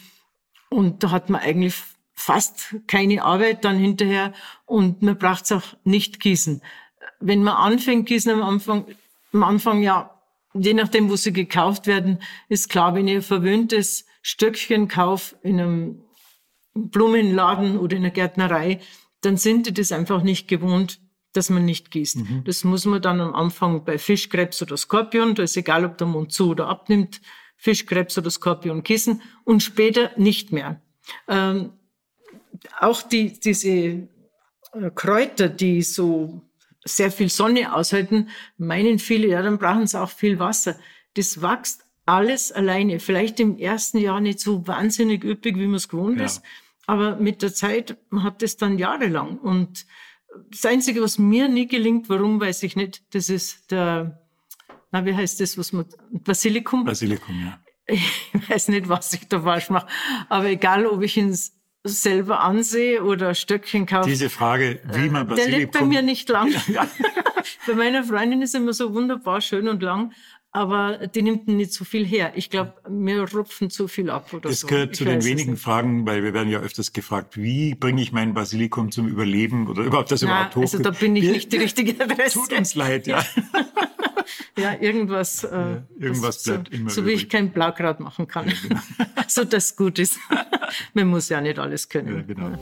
Und 0.68 1.02
da 1.02 1.10
hat 1.10 1.30
man 1.30 1.40
eigentlich 1.40 1.74
fast 2.14 2.76
keine 2.86 3.22
Arbeit 3.22 3.64
dann 3.64 3.78
hinterher. 3.78 4.32
Und 4.66 5.02
man 5.02 5.16
braucht 5.16 5.44
es 5.44 5.52
auch 5.52 5.76
nicht 5.84 6.20
gießen. 6.20 6.62
Wenn 7.20 7.42
man 7.42 7.54
anfängt, 7.54 8.06
gießen 8.06 8.32
am 8.32 8.42
Anfang, 8.42 8.86
am 9.32 9.44
Anfang 9.44 9.82
ja, 9.82 10.17
je 10.54 10.74
nachdem, 10.74 11.10
wo 11.10 11.16
sie 11.16 11.32
gekauft 11.32 11.86
werden, 11.86 12.18
ist 12.48 12.68
klar, 12.68 12.94
wenn 12.94 13.08
ihr 13.08 13.22
verwöhntes 13.22 14.06
Stöckchen 14.22 14.88
kauf 14.88 15.36
in 15.42 15.60
einem 15.60 16.04
Blumenladen 16.74 17.78
oder 17.78 17.96
in 17.96 18.04
einer 18.04 18.12
Gärtnerei, 18.12 18.80
dann 19.20 19.36
sind 19.36 19.66
die 19.66 19.74
das 19.74 19.92
einfach 19.92 20.22
nicht 20.22 20.48
gewohnt, 20.48 21.00
dass 21.32 21.50
man 21.50 21.64
nicht 21.64 21.90
gießt. 21.90 22.16
Mhm. 22.16 22.44
Das 22.44 22.64
muss 22.64 22.84
man 22.84 23.02
dann 23.02 23.20
am 23.20 23.34
Anfang 23.34 23.84
bei 23.84 23.98
Fischkrebs 23.98 24.62
oder 24.62 24.76
Skorpion, 24.76 25.34
da 25.34 25.42
ist 25.42 25.56
egal, 25.56 25.84
ob 25.84 25.98
der 25.98 26.06
Mund 26.06 26.32
zu 26.32 26.50
oder 26.50 26.68
abnimmt, 26.68 27.20
Fischkrebs 27.56 28.16
oder 28.16 28.30
Skorpion 28.30 28.82
gießen 28.82 29.20
und 29.44 29.62
später 29.62 30.12
nicht 30.16 30.52
mehr. 30.52 30.80
Ähm, 31.26 31.72
auch 32.80 33.02
die, 33.02 33.38
diese 33.38 33.68
äh, 33.68 34.08
Kräuter, 34.94 35.48
die 35.48 35.82
so 35.82 36.47
sehr 36.88 37.10
viel 37.10 37.28
Sonne 37.28 37.74
aushalten, 37.74 38.28
meinen 38.56 38.98
viele, 38.98 39.28
ja, 39.28 39.42
dann 39.42 39.58
brauchen 39.58 39.86
sie 39.86 40.00
auch 40.00 40.10
viel 40.10 40.38
Wasser. 40.38 40.78
Das 41.14 41.42
wächst 41.42 41.84
alles 42.06 42.52
alleine. 42.52 43.00
Vielleicht 43.00 43.38
im 43.40 43.58
ersten 43.58 43.98
Jahr 43.98 44.20
nicht 44.20 44.40
so 44.40 44.66
wahnsinnig 44.66 45.24
üppig, 45.24 45.56
wie 45.56 45.66
man 45.66 45.74
es 45.74 45.88
gewohnt 45.88 46.18
ja. 46.18 46.24
ist. 46.24 46.42
Aber 46.86 47.16
mit 47.16 47.42
der 47.42 47.52
Zeit 47.52 47.98
hat 48.12 48.42
es 48.42 48.56
dann 48.56 48.78
jahrelang. 48.78 49.38
Und 49.38 49.86
das 50.50 50.64
Einzige, 50.64 51.02
was 51.02 51.18
mir 51.18 51.48
nie 51.48 51.66
gelingt, 51.66 52.08
warum 52.08 52.40
weiß 52.40 52.62
ich 52.62 52.76
nicht, 52.76 53.02
das 53.14 53.28
ist 53.28 53.70
der, 53.70 54.22
na, 54.90 55.04
wie 55.04 55.14
heißt 55.14 55.40
das, 55.40 55.58
was 55.58 55.72
man, 55.72 55.84
Basilikum? 56.10 56.84
Basilikum, 56.84 57.40
ja. 57.40 57.60
Ich 58.32 58.50
weiß 58.50 58.68
nicht, 58.68 58.88
was 58.88 59.12
ich 59.12 59.28
da 59.28 59.40
falsch 59.42 59.70
mache. 59.70 59.86
Aber 60.28 60.46
egal, 60.46 60.86
ob 60.86 61.02
ich 61.02 61.16
ihn 61.16 61.36
selber 61.84 62.40
ansehe 62.40 63.02
oder 63.02 63.34
Stöckchen 63.34 63.86
kaufe. 63.86 64.08
Diese 64.08 64.30
Frage, 64.30 64.80
wie 64.92 65.08
man 65.08 65.26
Basilikum... 65.26 65.50
Der 65.50 65.58
lebt 65.58 65.72
bei 65.72 65.84
mir 65.84 66.02
nicht 66.02 66.28
lang. 66.28 66.52
bei 67.66 67.74
meiner 67.74 68.04
Freundin 68.04 68.42
ist 68.42 68.54
er 68.54 68.60
immer 68.60 68.72
so 68.72 68.94
wunderbar 68.94 69.40
schön 69.40 69.68
und 69.68 69.82
lang 69.82 70.12
aber 70.50 71.06
die 71.08 71.22
nimmt 71.22 71.46
nicht 71.46 71.72
so 71.72 71.84
viel 71.84 72.06
her. 72.06 72.32
Ich 72.34 72.50
glaube, 72.50 72.74
wir 72.88 73.32
rupfen 73.32 73.70
zu 73.70 73.86
viel 73.86 74.08
ab 74.10 74.32
oder 74.32 74.48
das 74.48 74.60
so. 74.60 74.66
gehört 74.66 74.92
ich 74.92 74.98
zu 74.98 75.04
den 75.04 75.22
wenigen 75.24 75.56
Fragen, 75.56 76.06
weil 76.06 76.22
wir 76.22 76.32
werden 76.32 76.48
ja 76.48 76.60
öfters 76.60 76.92
gefragt, 76.92 77.36
wie 77.36 77.74
bringe 77.74 78.00
ich 78.00 78.12
mein 78.12 78.34
Basilikum 78.34 78.90
zum 78.90 79.08
Überleben 79.08 79.68
oder 79.68 79.82
überhaupt 79.84 80.10
das 80.10 80.22
Na, 80.22 80.28
überhaupt 80.28 80.56
hoch. 80.56 80.62
Also 80.62 80.78
da 80.78 80.90
bin 80.90 81.16
ich 81.16 81.30
nicht 81.30 81.52
die 81.52 81.58
richtige 81.58 82.02
Adresse. 82.02 82.38
Tut 82.38 82.52
uns 82.52 82.74
leid, 82.74 83.06
ja. 83.06 83.24
Ja, 84.56 84.74
irgendwas. 84.80 85.44
Äh, 85.44 85.56
ja, 85.56 85.82
irgendwas 85.98 86.42
das, 86.42 86.44
bleibt 86.44 86.68
so, 86.70 86.74
immer 86.74 86.90
So 86.90 87.06
wie 87.06 87.12
ich 87.12 87.28
kein 87.28 87.50
Blaugrad 87.52 88.00
machen 88.00 88.26
kann. 88.26 88.48
Ja, 88.48 88.54
genau. 88.62 88.80
so 89.28 89.44
dass 89.44 89.76
gut 89.76 89.98
ist. 89.98 90.18
Man 90.94 91.08
muss 91.08 91.28
ja 91.28 91.40
nicht 91.40 91.58
alles 91.58 91.88
können. 91.88 92.16
Ja, 92.16 92.22
genau. 92.22 92.58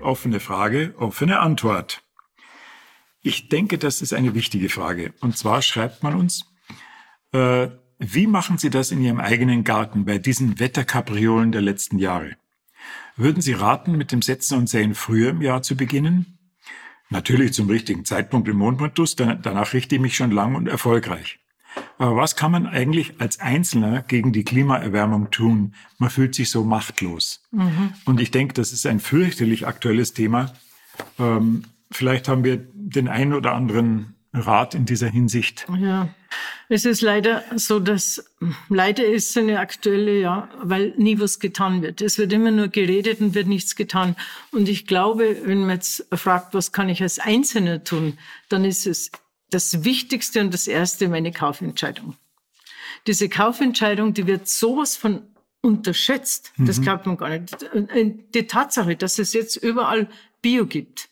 Offene 0.00 0.40
Frage, 0.40 0.94
offene 0.96 1.40
Antwort. 1.40 2.02
Ich 3.20 3.48
denke, 3.48 3.78
das 3.78 4.00
ist 4.00 4.14
eine 4.14 4.34
wichtige 4.34 4.68
Frage. 4.68 5.12
Und 5.20 5.36
zwar 5.36 5.60
schreibt 5.60 6.02
man 6.02 6.14
uns, 6.14 6.46
äh, 7.32 7.68
wie 7.98 8.26
machen 8.26 8.58
Sie 8.58 8.70
das 8.70 8.92
in 8.92 9.02
Ihrem 9.02 9.18
eigenen 9.18 9.64
Garten 9.64 10.04
bei 10.04 10.18
diesen 10.18 10.60
Wetterkapriolen 10.60 11.50
der 11.50 11.62
letzten 11.62 11.98
Jahre? 11.98 12.36
Würden 13.16 13.42
Sie 13.42 13.52
raten, 13.52 13.96
mit 13.96 14.12
dem 14.12 14.22
Setzen 14.22 14.56
und 14.56 14.68
Säen 14.68 14.94
früher 14.94 15.30
im 15.30 15.42
Jahr 15.42 15.62
zu 15.62 15.76
beginnen? 15.76 16.37
Natürlich 17.10 17.54
zum 17.54 17.68
richtigen 17.68 18.04
Zeitpunkt 18.04 18.48
im 18.48 18.56
Mondmodus, 18.56 19.16
danach 19.16 19.72
richte 19.72 19.94
ich 19.94 20.00
mich 20.00 20.16
schon 20.16 20.30
lang 20.30 20.54
und 20.54 20.68
erfolgreich. 20.68 21.38
Aber 21.98 22.16
was 22.16 22.36
kann 22.36 22.50
man 22.50 22.66
eigentlich 22.66 23.20
als 23.20 23.40
Einzelner 23.40 24.02
gegen 24.02 24.32
die 24.32 24.44
Klimaerwärmung 24.44 25.30
tun? 25.30 25.74
Man 25.98 26.10
fühlt 26.10 26.34
sich 26.34 26.50
so 26.50 26.64
machtlos. 26.64 27.42
Mhm. 27.50 27.92
Und 28.04 28.20
ich 28.20 28.30
denke, 28.30 28.54
das 28.54 28.72
ist 28.72 28.86
ein 28.86 29.00
fürchterlich 29.00 29.66
aktuelles 29.66 30.12
Thema. 30.12 30.52
Ähm, 31.18 31.64
Vielleicht 31.90 32.28
haben 32.28 32.44
wir 32.44 32.66
den 32.72 33.08
einen 33.08 33.32
oder 33.32 33.54
anderen 33.54 34.14
Rat 34.32 34.74
in 34.74 34.84
dieser 34.84 35.08
Hinsicht. 35.08 35.66
Ja. 35.78 36.08
Es 36.68 36.84
ist 36.84 37.00
leider 37.00 37.44
so, 37.56 37.80
dass 37.80 38.30
leider 38.68 39.04
ist 39.04 39.36
eine 39.38 39.60
aktuelle, 39.60 40.20
ja, 40.20 40.48
weil 40.62 40.92
nie 40.96 41.18
was 41.18 41.38
getan 41.40 41.82
wird. 41.82 42.02
Es 42.02 42.18
wird 42.18 42.32
immer 42.32 42.50
nur 42.50 42.68
geredet 42.68 43.20
und 43.20 43.34
wird 43.34 43.46
nichts 43.46 43.76
getan. 43.76 44.16
Und 44.52 44.68
ich 44.68 44.86
glaube, 44.86 45.38
wenn 45.44 45.60
man 45.60 45.70
jetzt 45.70 46.06
fragt, 46.12 46.54
was 46.54 46.72
kann 46.72 46.88
ich 46.88 47.02
als 47.02 47.18
Einzelner 47.18 47.82
tun, 47.84 48.18
dann 48.48 48.64
ist 48.64 48.86
es 48.86 49.10
das 49.50 49.84
Wichtigste 49.84 50.40
und 50.40 50.52
das 50.52 50.66
Erste 50.66 51.08
meine 51.08 51.32
Kaufentscheidung. 51.32 52.16
Diese 53.06 53.28
Kaufentscheidung, 53.28 54.12
die 54.12 54.26
wird 54.26 54.48
sowas 54.48 54.96
von 54.96 55.22
unterschätzt. 55.60 56.52
Das 56.58 56.78
mhm. 56.78 56.82
glaubt 56.82 57.06
man 57.06 57.16
gar 57.16 57.30
nicht. 57.30 57.56
Die 58.34 58.46
Tatsache, 58.46 58.96
dass 58.96 59.18
es 59.18 59.32
jetzt 59.32 59.56
überall 59.56 60.08
Bio 60.42 60.66
gibt, 60.66 61.08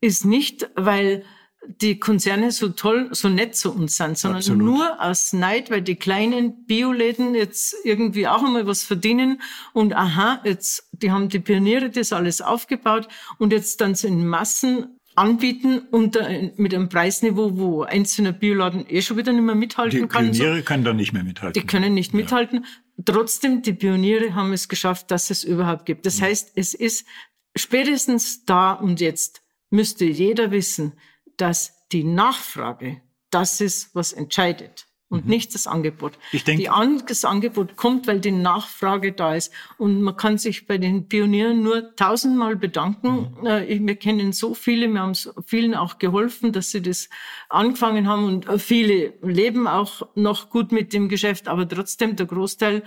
ist 0.00 0.24
nicht, 0.24 0.68
weil 0.74 1.24
die 1.66 2.00
Konzerne 2.00 2.50
so 2.50 2.70
toll, 2.70 3.08
so 3.12 3.28
nett 3.28 3.56
zu 3.56 3.72
uns 3.72 3.96
sind, 3.96 4.18
sondern 4.18 4.38
Absolut. 4.38 4.64
nur 4.64 5.00
aus 5.00 5.32
Neid, 5.32 5.70
weil 5.70 5.82
die 5.82 5.94
kleinen 5.94 6.64
Bioläden 6.66 7.34
jetzt 7.34 7.76
irgendwie 7.84 8.26
auch 8.26 8.42
einmal 8.42 8.66
was 8.66 8.82
verdienen 8.82 9.40
und 9.72 9.94
aha, 9.94 10.40
jetzt, 10.44 10.88
die 10.92 11.10
haben 11.10 11.28
die 11.28 11.38
Pioniere 11.38 11.90
das 11.90 12.12
alles 12.12 12.40
aufgebaut 12.40 13.08
und 13.38 13.52
jetzt 13.52 13.80
dann 13.80 13.94
so 13.94 14.08
in 14.08 14.26
Massen 14.26 14.98
anbieten 15.14 15.82
unter, 15.90 16.28
mit 16.56 16.74
einem 16.74 16.88
Preisniveau, 16.88 17.56
wo 17.56 17.82
einzelner 17.82 18.32
Bioladen 18.32 18.86
eh 18.88 19.02
schon 19.02 19.16
wieder 19.16 19.32
nicht 19.32 19.42
mehr 19.42 19.54
mithalten 19.54 20.02
die 20.02 20.08
kann. 20.08 20.32
Die 20.32 20.38
Pioniere 20.38 20.58
so. 20.58 20.64
können 20.64 20.84
da 20.84 20.92
nicht 20.92 21.12
mehr 21.12 21.24
mithalten. 21.24 21.60
Die 21.60 21.66
können 21.66 21.94
nicht 21.94 22.14
mithalten. 22.14 22.64
Ja. 22.96 23.04
Trotzdem, 23.04 23.62
die 23.62 23.72
Pioniere 23.72 24.34
haben 24.34 24.52
es 24.52 24.68
geschafft, 24.68 25.10
dass 25.10 25.30
es 25.30 25.44
überhaupt 25.44 25.86
gibt. 25.86 26.06
Das 26.06 26.18
ja. 26.18 26.26
heißt, 26.26 26.52
es 26.54 26.74
ist 26.74 27.06
spätestens 27.54 28.44
da 28.44 28.72
und 28.72 29.00
jetzt 29.00 29.42
müsste 29.70 30.04
jeder 30.04 30.50
wissen, 30.50 30.92
dass 31.36 31.86
die 31.92 32.04
Nachfrage 32.04 33.00
das 33.30 33.60
ist, 33.60 33.94
was 33.94 34.12
entscheidet 34.12 34.86
und 35.12 35.26
mhm. 35.26 35.30
nicht 35.30 35.54
das 35.54 35.66
Angebot. 35.66 36.18
Ich 36.32 36.42
denke, 36.42 36.64
das 37.06 37.24
Angebot 37.26 37.76
kommt, 37.76 38.06
weil 38.06 38.18
die 38.18 38.30
Nachfrage 38.30 39.12
da 39.12 39.34
ist. 39.34 39.52
Und 39.76 40.00
man 40.00 40.16
kann 40.16 40.38
sich 40.38 40.66
bei 40.66 40.78
den 40.78 41.06
Pionieren 41.06 41.62
nur 41.62 41.94
tausendmal 41.96 42.56
bedanken. 42.56 43.36
Mhm. 43.38 43.46
Äh, 43.46 43.86
wir 43.86 43.96
kennen 43.96 44.32
so 44.32 44.54
viele, 44.54 44.88
wir 44.88 45.00
haben 45.00 45.12
vielen 45.44 45.74
auch 45.74 45.98
geholfen, 45.98 46.52
dass 46.52 46.70
sie 46.70 46.80
das 46.80 47.10
angefangen 47.50 48.08
haben 48.08 48.24
und 48.24 48.48
äh, 48.48 48.58
viele 48.58 49.12
leben 49.22 49.66
auch 49.68 50.08
noch 50.14 50.48
gut 50.48 50.72
mit 50.72 50.94
dem 50.94 51.10
Geschäft, 51.10 51.46
aber 51.46 51.68
trotzdem 51.68 52.16
der 52.16 52.26
Großteil 52.26 52.82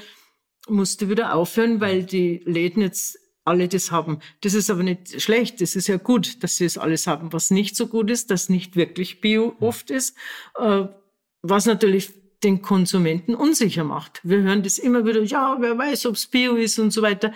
musste 0.67 1.10
wieder 1.10 1.36
aufhören, 1.36 1.79
weil 1.79 2.03
die 2.03 2.41
Läden 2.45 2.81
jetzt 2.81 3.19
alle 3.45 3.67
das 3.67 3.91
haben. 3.91 4.19
Das 4.41 4.53
ist 4.53 4.69
aber 4.69 4.84
nicht 4.84 5.21
schlecht. 5.21 5.62
Das 5.62 5.75
ist 5.75 5.88
ja 5.88 5.97
gut, 5.97 6.43
dass 6.43 6.58
sie 6.58 6.65
es 6.65 6.77
alles 6.77 7.08
haben. 7.08 7.31
Was 7.31 7.51
nicht 7.51 7.75
so 7.75 7.88
gut 7.88 8.10
ist, 8.10 8.31
dass 8.31 8.49
nicht 8.49 8.75
wirklich 8.75 9.21
Bio 9.21 9.55
oft 9.60 9.89
ist, 9.91 10.17
äh, 10.60 10.86
was 11.41 11.65
natürlich 11.65 12.12
den 12.43 12.62
Konsumenten 12.62 13.36
unsicher 13.36 13.84
macht. 13.84 14.19
Wir 14.23 14.39
hören 14.39 14.63
das 14.63 14.77
immer 14.77 15.05
wieder, 15.05 15.21
ja, 15.23 15.58
wer 15.60 15.77
weiß, 15.77 16.08
ob 16.08 16.15
es 16.15 16.27
Bio 16.27 16.55
ist 16.55 16.79
und 16.79 16.91
so 16.91 17.01
weiter. 17.01 17.34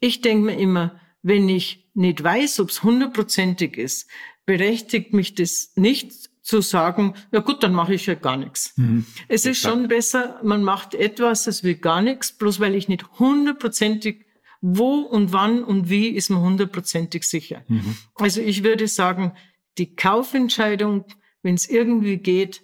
Ich 0.00 0.20
denke 0.20 0.46
mir 0.46 0.58
immer, 0.58 1.00
wenn 1.22 1.48
ich 1.48 1.88
nicht 1.94 2.22
weiß, 2.22 2.60
ob 2.60 2.70
es 2.70 2.82
hundertprozentig 2.82 3.76
ist, 3.76 4.08
berechtigt 4.44 5.12
mich 5.12 5.34
das 5.34 5.72
nicht 5.74 6.12
zu 6.42 6.60
sagen, 6.60 7.14
ja 7.32 7.40
gut, 7.40 7.62
dann 7.62 7.72
mache 7.72 7.94
ich 7.94 8.06
ja 8.06 8.14
gar 8.14 8.36
nichts. 8.36 8.72
Mhm. 8.76 9.04
Es 9.26 9.46
ist 9.46 9.60
schon 9.60 9.88
besser, 9.88 10.38
man 10.44 10.62
macht 10.62 10.94
etwas, 10.94 11.46
als 11.48 11.64
wie 11.64 11.74
gar 11.74 12.02
nichts, 12.02 12.30
bloß 12.32 12.60
weil 12.60 12.76
ich 12.76 12.88
nicht 12.88 13.18
hundertprozentig 13.18 14.25
wo 14.74 15.00
und 15.00 15.32
wann 15.32 15.62
und 15.62 15.88
wie 15.90 16.08
ist 16.08 16.28
man 16.28 16.40
hundertprozentig 16.40 17.22
sicher. 17.22 17.62
Mhm. 17.68 17.96
Also 18.16 18.40
ich 18.40 18.64
würde 18.64 18.88
sagen, 18.88 19.32
die 19.78 19.94
Kaufentscheidung, 19.94 21.04
wenn 21.42 21.54
es 21.54 21.68
irgendwie 21.68 22.16
geht, 22.16 22.62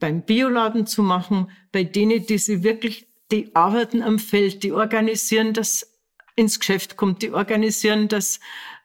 beim 0.00 0.22
Bioladen 0.22 0.86
zu 0.86 1.02
machen, 1.02 1.50
bei 1.70 1.84
denen, 1.84 2.26
die 2.26 2.38
sie 2.38 2.64
wirklich, 2.64 3.06
die 3.30 3.54
arbeiten 3.54 4.02
am 4.02 4.18
Feld, 4.18 4.64
die 4.64 4.72
organisieren, 4.72 5.52
dass 5.52 5.92
ins 6.34 6.58
Geschäft 6.58 6.96
kommt, 6.96 7.22
die 7.22 7.30
organisieren, 7.30 8.08
dass 8.08 8.40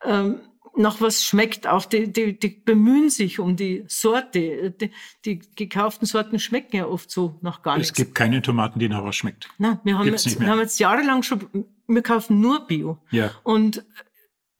ähm, 0.06 0.42
noch 0.76 1.02
was 1.02 1.24
schmeckt. 1.24 1.68
Auch 1.68 1.86
die, 1.86 2.12
die, 2.12 2.38
die 2.40 2.50
bemühen 2.50 3.10
sich 3.10 3.40
um 3.40 3.56
die 3.56 3.84
Sorte. 3.88 4.72
Die, 4.72 4.92
die 5.26 5.42
gekauften 5.56 6.08
Sorten 6.08 6.40
schmecken 6.40 6.78
ja 6.78 6.86
oft 6.86 7.12
so 7.12 7.38
noch 7.42 7.62
gar 7.62 7.78
nichts. 7.78 7.92
Es 7.92 7.96
gibt 7.96 8.16
keine 8.16 8.42
Tomaten, 8.42 8.80
die 8.80 8.90
nach 8.90 9.04
was 9.04 9.16
schmeckt. 9.16 9.50
Nein, 9.58 9.80
wir 9.84 9.98
haben, 9.98 10.08
jetzt, 10.08 10.40
wir 10.40 10.48
haben 10.48 10.60
jetzt 10.60 10.80
jahrelang 10.80 11.24
schon, 11.24 11.68
wir 11.88 12.02
kaufen 12.02 12.40
nur 12.40 12.68
Bio. 12.68 13.00
Ja. 13.12 13.32
Und 13.44 13.84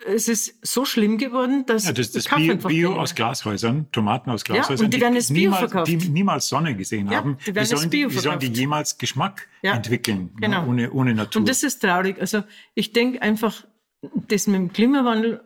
es 0.06 0.28
ist 0.28 0.66
so 0.66 0.86
schlimm 0.86 1.18
geworden, 1.18 1.66
dass 1.66 1.86
ja, 1.86 1.94
das, 1.94 2.12
das 2.12 2.26
Bio, 2.26 2.56
Bio 2.56 2.96
aus 2.96 3.14
Glashäusern, 3.16 3.92
Tomaten 3.92 4.32
aus 4.32 4.44
Glashäusern, 4.44 4.78
ja, 4.78 4.84
und 4.86 4.94
die, 4.94 5.02
werden 5.02 5.16
es 5.16 5.28
Bio 5.28 5.52
niemals, 5.52 5.60
verkauft. 5.60 5.88
die 5.88 5.98
niemals 5.98 6.48
Sonne 6.48 6.76
gesehen 6.76 7.12
ja, 7.12 7.18
haben. 7.18 7.38
Die 7.46 7.54
werden 7.54 7.70
wie, 7.70 7.76
sollen 7.76 7.90
Bio 7.90 8.10
die, 8.10 8.16
wie 8.16 8.20
sollen 8.20 8.40
die 8.40 8.48
jemals 8.48 8.98
Geschmack 8.98 9.48
ja, 9.62 9.74
entwickeln 9.74 10.32
genau. 10.40 10.62
ne, 10.62 10.68
ohne, 10.68 10.92
ohne 10.92 11.14
Natur? 11.14 11.42
Und 11.42 11.50
das 11.50 11.64
ist 11.64 11.80
traurig. 11.82 12.20
Also 12.20 12.44
ich 12.74 12.94
denke 12.94 13.22
einfach, 13.22 13.66
das 14.02 14.48
mit 14.48 14.56
dem 14.56 14.74
Klimawandel 14.74 15.42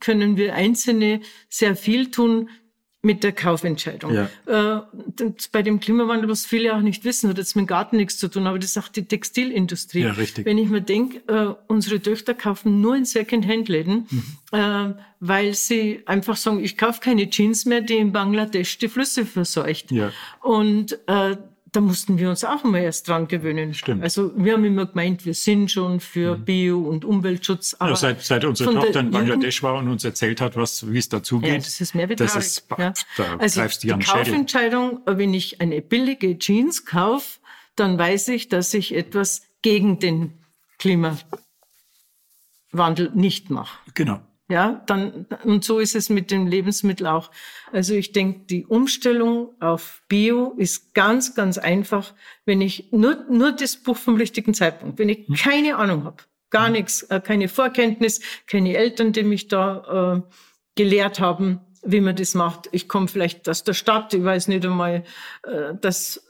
können 0.00 0.36
wir 0.36 0.54
Einzelne 0.54 1.20
sehr 1.48 1.76
viel 1.76 2.10
tun 2.10 2.48
mit 3.00 3.22
der 3.22 3.32
Kaufentscheidung. 3.32 4.12
Ja. 4.12 4.28
Äh, 4.46 4.82
bei 5.52 5.62
dem 5.62 5.78
Klimawandel, 5.78 6.28
was 6.28 6.44
viele 6.44 6.74
auch 6.74 6.80
nicht 6.80 7.04
wissen, 7.04 7.30
hat 7.30 7.38
jetzt 7.38 7.54
mit 7.54 7.64
dem 7.64 7.68
Garten 7.68 7.96
nichts 7.96 8.18
zu 8.18 8.28
tun, 8.28 8.46
aber 8.46 8.58
das 8.58 8.76
auch 8.76 8.88
die 8.88 9.04
Textilindustrie. 9.04 10.02
Ja, 10.02 10.12
richtig. 10.12 10.44
Wenn 10.44 10.58
ich 10.58 10.68
mir 10.68 10.80
denke, 10.80 11.20
äh, 11.32 11.54
unsere 11.68 12.00
Töchter 12.00 12.34
kaufen 12.34 12.80
nur 12.80 12.96
in 12.96 13.04
Second-Hand-Läden, 13.04 14.08
mhm. 14.10 14.24
äh, 14.52 14.94
weil 15.20 15.54
sie 15.54 16.02
einfach 16.06 16.36
sagen, 16.36 16.62
ich 16.62 16.76
kaufe 16.76 17.00
keine 17.00 17.30
Jeans 17.30 17.66
mehr, 17.66 17.82
die 17.82 17.96
in 17.96 18.12
Bangladesch 18.12 18.78
die 18.78 18.88
Flüsse 18.88 19.24
verseucht. 19.24 19.92
Ja. 19.92 20.10
Und 20.40 20.98
äh, 21.06 21.36
da 21.72 21.80
mussten 21.80 22.18
wir 22.18 22.30
uns 22.30 22.44
auch 22.44 22.64
mal 22.64 22.78
erst 22.78 23.08
dran 23.08 23.28
gewöhnen. 23.28 23.74
Stimmt. 23.74 24.02
Also 24.02 24.32
wir 24.36 24.54
haben 24.54 24.64
immer 24.64 24.86
gemeint, 24.86 25.26
wir 25.26 25.34
sind 25.34 25.70
schon 25.70 26.00
für 26.00 26.36
mhm. 26.36 26.44
Bio- 26.44 26.88
und 26.88 27.04
Umweltschutz. 27.04 27.76
Aber 27.78 27.90
ja, 27.90 27.96
seit, 27.96 28.22
seit 28.22 28.44
unsere 28.44 28.72
Tochter 28.74 29.00
in 29.00 29.10
Bangladesch 29.10 29.62
war 29.62 29.74
und 29.74 29.88
uns 29.88 30.04
erzählt 30.04 30.40
hat, 30.40 30.56
was, 30.56 30.90
wie 30.90 30.98
es 30.98 31.08
dazu 31.08 31.40
geht. 31.40 31.50
Ja, 31.50 31.56
das 31.56 31.80
ist 31.80 31.94
mehr 31.94 32.08
wie 32.08 32.16
das 32.16 32.36
ist, 32.36 32.66
ja. 32.78 32.92
Da 33.16 33.36
also 33.36 33.60
greifst 33.60 33.84
du 33.84 33.94
die 33.94 34.04
Kaufentscheidung, 34.04 35.00
wenn 35.06 35.34
ich 35.34 35.60
eine 35.60 35.82
billige 35.82 36.38
Jeans 36.38 36.84
kaufe, 36.84 37.40
dann 37.76 37.98
weiß 37.98 38.28
ich, 38.28 38.48
dass 38.48 38.72
ich 38.74 38.94
etwas 38.94 39.42
gegen 39.62 39.98
den 39.98 40.32
Klimawandel 40.78 41.28
nicht 43.14 43.50
mache. 43.50 43.78
Genau. 43.94 44.20
Ja, 44.50 44.82
dann, 44.86 45.26
und 45.44 45.62
so 45.62 45.78
ist 45.78 45.94
es 45.94 46.08
mit 46.08 46.30
den 46.30 46.46
Lebensmitteln 46.46 47.06
auch. 47.06 47.30
Also 47.70 47.92
ich 47.92 48.12
denke, 48.12 48.46
die 48.46 48.64
Umstellung 48.64 49.50
auf 49.60 50.02
Bio 50.08 50.54
ist 50.56 50.94
ganz, 50.94 51.34
ganz 51.34 51.58
einfach, 51.58 52.14
wenn 52.46 52.62
ich 52.62 52.90
nur, 52.90 53.26
nur 53.30 53.52
das 53.52 53.76
Buch 53.76 53.98
vom 53.98 54.16
richtigen 54.16 54.54
Zeitpunkt, 54.54 54.98
wenn 54.98 55.10
ich 55.10 55.28
hm. 55.28 55.34
keine 55.34 55.76
Ahnung 55.76 56.04
habe, 56.04 56.22
gar 56.48 56.66
hm. 56.66 56.72
nichts, 56.72 57.02
äh, 57.02 57.20
keine 57.20 57.48
Vorkenntnis, 57.48 58.22
keine 58.46 58.74
Eltern, 58.74 59.12
die 59.12 59.22
mich 59.22 59.48
da 59.48 60.24
äh, 60.24 60.32
gelehrt 60.76 61.20
haben, 61.20 61.60
wie 61.82 62.00
man 62.00 62.16
das 62.16 62.34
macht. 62.34 62.70
Ich 62.72 62.88
komme 62.88 63.08
vielleicht 63.08 63.46
aus 63.50 63.64
der 63.64 63.74
Stadt, 63.74 64.14
ich 64.14 64.24
weiß 64.24 64.48
nicht 64.48 64.64
einmal, 64.64 65.04
äh, 65.42 65.74
dass 65.78 66.24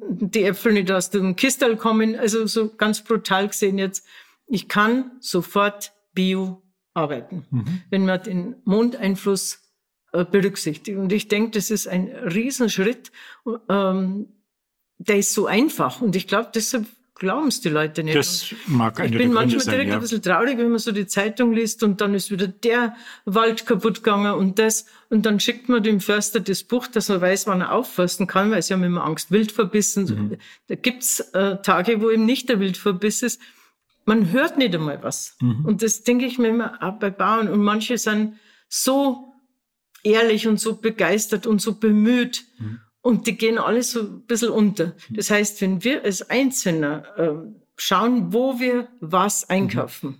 die 0.00 0.42
Äpfel 0.42 0.72
nicht 0.72 0.90
aus 0.90 1.10
dem 1.10 1.36
Kistel 1.36 1.76
kommen, 1.76 2.16
also 2.16 2.44
so 2.46 2.74
ganz 2.74 3.04
brutal 3.04 3.46
gesehen 3.46 3.78
jetzt. 3.78 4.04
Ich 4.48 4.68
kann 4.68 5.12
sofort 5.20 5.92
Bio 6.12 6.60
arbeiten, 6.94 7.46
mhm. 7.50 7.82
wenn 7.90 8.06
man 8.06 8.22
den 8.22 8.56
Mondeinfluss 8.64 9.60
äh, 10.12 10.24
berücksichtigt. 10.24 10.98
Und 10.98 11.12
ich 11.12 11.28
denke, 11.28 11.52
das 11.52 11.70
ist 11.70 11.88
ein 11.88 12.08
Riesenschritt. 12.08 13.12
Ähm, 13.68 14.26
der 14.98 15.18
ist 15.18 15.32
so 15.32 15.46
einfach. 15.46 16.00
Und 16.00 16.14
ich 16.16 16.28
glaube, 16.28 16.50
deshalb 16.54 16.86
glauben 17.14 17.48
es 17.48 17.60
die 17.60 17.68
Leute 17.68 18.02
nicht. 18.02 18.16
Das 18.16 18.54
mag 18.66 18.98
Ich 19.04 19.16
bin 19.16 19.32
manchmal 19.32 19.60
sein, 19.60 19.72
direkt 19.72 19.90
ja. 19.90 19.94
ein 19.94 20.00
bisschen 20.00 20.22
traurig, 20.22 20.58
wenn 20.58 20.70
man 20.70 20.78
so 20.78 20.92
die 20.92 21.06
Zeitung 21.06 21.52
liest 21.52 21.82
und 21.82 22.00
dann 22.00 22.14
ist 22.14 22.30
wieder 22.30 22.48
der 22.48 22.96
Wald 23.24 23.64
kaputt 23.64 24.02
gegangen 24.02 24.34
und 24.34 24.58
das. 24.58 24.86
Und 25.08 25.24
dann 25.24 25.38
schickt 25.40 25.68
man 25.68 25.82
dem 25.82 26.00
Förster 26.00 26.40
das 26.40 26.64
Buch, 26.64 26.88
dass 26.88 27.08
er 27.08 27.20
weiß, 27.20 27.46
wann 27.46 27.60
er 27.60 27.72
aufforsten 27.72 28.26
kann, 28.26 28.50
weil 28.50 28.60
sie 28.60 28.74
haben 28.74 28.82
immer 28.82 29.04
Angst, 29.04 29.30
Wildverbissen. 29.30 30.04
Mhm. 30.04 30.36
Da 30.66 30.74
gibt's 30.74 31.20
äh, 31.20 31.56
Tage, 31.62 32.00
wo 32.00 32.10
eben 32.10 32.26
nicht 32.26 32.48
der 32.48 32.60
Wildverbiss 32.60 33.22
ist 33.22 33.40
man 34.04 34.30
hört 34.30 34.58
nicht 34.58 34.74
einmal 34.74 35.02
was. 35.02 35.36
Mhm. 35.40 35.64
Und 35.64 35.82
das 35.82 36.02
denke 36.02 36.26
ich 36.26 36.38
mir 36.38 36.48
immer 36.48 36.82
auch 36.82 36.98
bei 36.98 37.10
Bauern. 37.10 37.48
Und 37.48 37.62
manche 37.62 37.98
sind 37.98 38.36
so 38.68 39.32
ehrlich 40.02 40.48
und 40.48 40.58
so 40.58 40.76
begeistert 40.76 41.46
und 41.46 41.60
so 41.60 41.78
bemüht. 41.78 42.44
Mhm. 42.58 42.80
Und 43.00 43.26
die 43.26 43.36
gehen 43.36 43.58
alle 43.58 43.82
so 43.82 44.00
ein 44.00 44.26
bisschen 44.26 44.50
unter. 44.50 44.94
Mhm. 45.08 45.16
Das 45.16 45.30
heißt, 45.30 45.60
wenn 45.60 45.84
wir 45.84 46.04
als 46.04 46.28
Einzelner 46.30 47.04
äh, 47.16 47.32
schauen, 47.76 48.32
wo 48.32 48.60
wir 48.60 48.88
was 49.00 49.48
einkaufen, 49.48 50.10
mhm. 50.10 50.16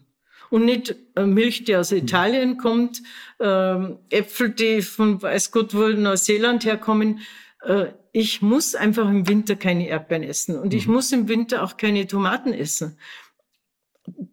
und 0.51 0.65
nicht 0.65 0.97
äh, 1.17 1.27
Milch, 1.27 1.65
die 1.65 1.77
aus 1.77 1.91
mhm. 1.91 1.99
Italien 1.99 2.57
kommt, 2.59 3.03
äh, 3.39 3.77
Äpfel, 4.11 4.51
die 4.51 4.83
von 4.83 5.23
weiß 5.23 5.51
Gott 5.53 5.75
wo 5.75 5.89
Neuseeland 5.89 6.65
herkommen, 6.65 7.21
äh, 7.63 7.87
ich 8.15 8.43
muss 8.43 8.75
einfach 8.75 9.09
im 9.09 9.27
Winter 9.27 9.57
keine 9.57 9.89
Erdbeeren 9.89 10.23
essen 10.23 10.59
und 10.59 10.75
ich 10.75 10.87
mhm. 10.87 10.95
muss 10.95 11.13
im 11.13 11.29
Winter 11.29 11.63
auch 11.63 11.77
keine 11.79 12.07
Tomaten 12.07 12.53
essen 12.53 12.99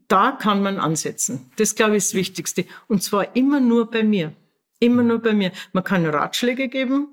da 0.10 0.32
kann 0.34 0.62
man 0.62 0.78
ansetzen. 0.78 1.50
Das, 1.56 1.76
glaube 1.76 1.92
ich, 1.94 1.98
ist 2.00 2.10
das 2.10 2.16
Wichtigste. 2.16 2.66
Und 2.88 3.02
zwar 3.02 3.36
immer 3.36 3.60
nur 3.62 3.90
bei 3.90 4.04
mir. 4.04 4.34
Immer 4.80 5.04
nur 5.04 5.20
bei 5.20 5.34
mir. 5.34 5.52
Man 5.72 5.84
kann 5.84 6.06
Ratschläge 6.06 6.68
geben, 6.68 7.08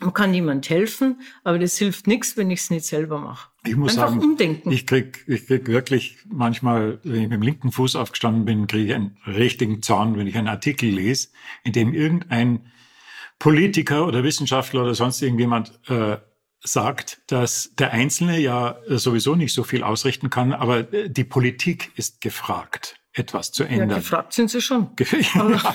Man 0.00 0.12
kann 0.12 0.30
niemand 0.30 0.68
helfen, 0.68 1.22
aber 1.42 1.58
das 1.58 1.78
hilft 1.78 2.06
nichts, 2.06 2.36
wenn 2.36 2.50
ich 2.50 2.60
es 2.60 2.70
nicht 2.70 2.84
selber 2.84 3.18
mache. 3.18 3.48
Ich 3.64 3.76
muss 3.76 3.96
Einfach 3.96 4.10
sagen, 4.10 4.22
umdenken. 4.22 4.70
ich 4.70 4.86
krieg, 4.86 5.24
ich 5.26 5.46
krieg 5.46 5.68
wirklich 5.68 6.18
manchmal, 6.28 6.98
wenn 7.02 7.14
ich 7.14 7.28
mit 7.28 7.32
dem 7.32 7.42
linken 7.42 7.72
Fuß 7.72 7.96
aufgestanden 7.96 8.44
bin, 8.44 8.66
kriege 8.66 8.88
ich 8.90 8.94
einen 8.94 9.16
richtigen 9.26 9.80
Zorn, 9.82 10.18
wenn 10.18 10.26
ich 10.26 10.36
einen 10.36 10.48
Artikel 10.48 10.90
lese, 10.90 11.28
in 11.64 11.72
dem 11.72 11.94
irgendein 11.94 12.66
Politiker 13.38 14.06
oder 14.06 14.22
Wissenschaftler 14.22 14.82
oder 14.82 14.94
sonst 14.94 15.22
irgendjemand 15.22 15.72
äh, 15.88 16.18
sagt, 16.66 17.20
dass 17.26 17.72
der 17.78 17.92
Einzelne 17.92 18.38
ja 18.38 18.78
sowieso 18.88 19.34
nicht 19.34 19.54
so 19.54 19.62
viel 19.62 19.82
ausrichten 19.82 20.30
kann, 20.30 20.52
aber 20.52 20.92
äh, 20.92 21.08
die 21.08 21.24
Politik 21.24 21.92
ist 21.96 22.20
gefragt 22.20 22.98
etwas 23.18 23.50
zu 23.50 23.64
ändern. 23.64 23.90
Ja, 23.90 23.96
gefragt 23.96 24.34
sind 24.34 24.50
sie 24.50 24.60
schon. 24.60 24.88
aber, 25.34 25.74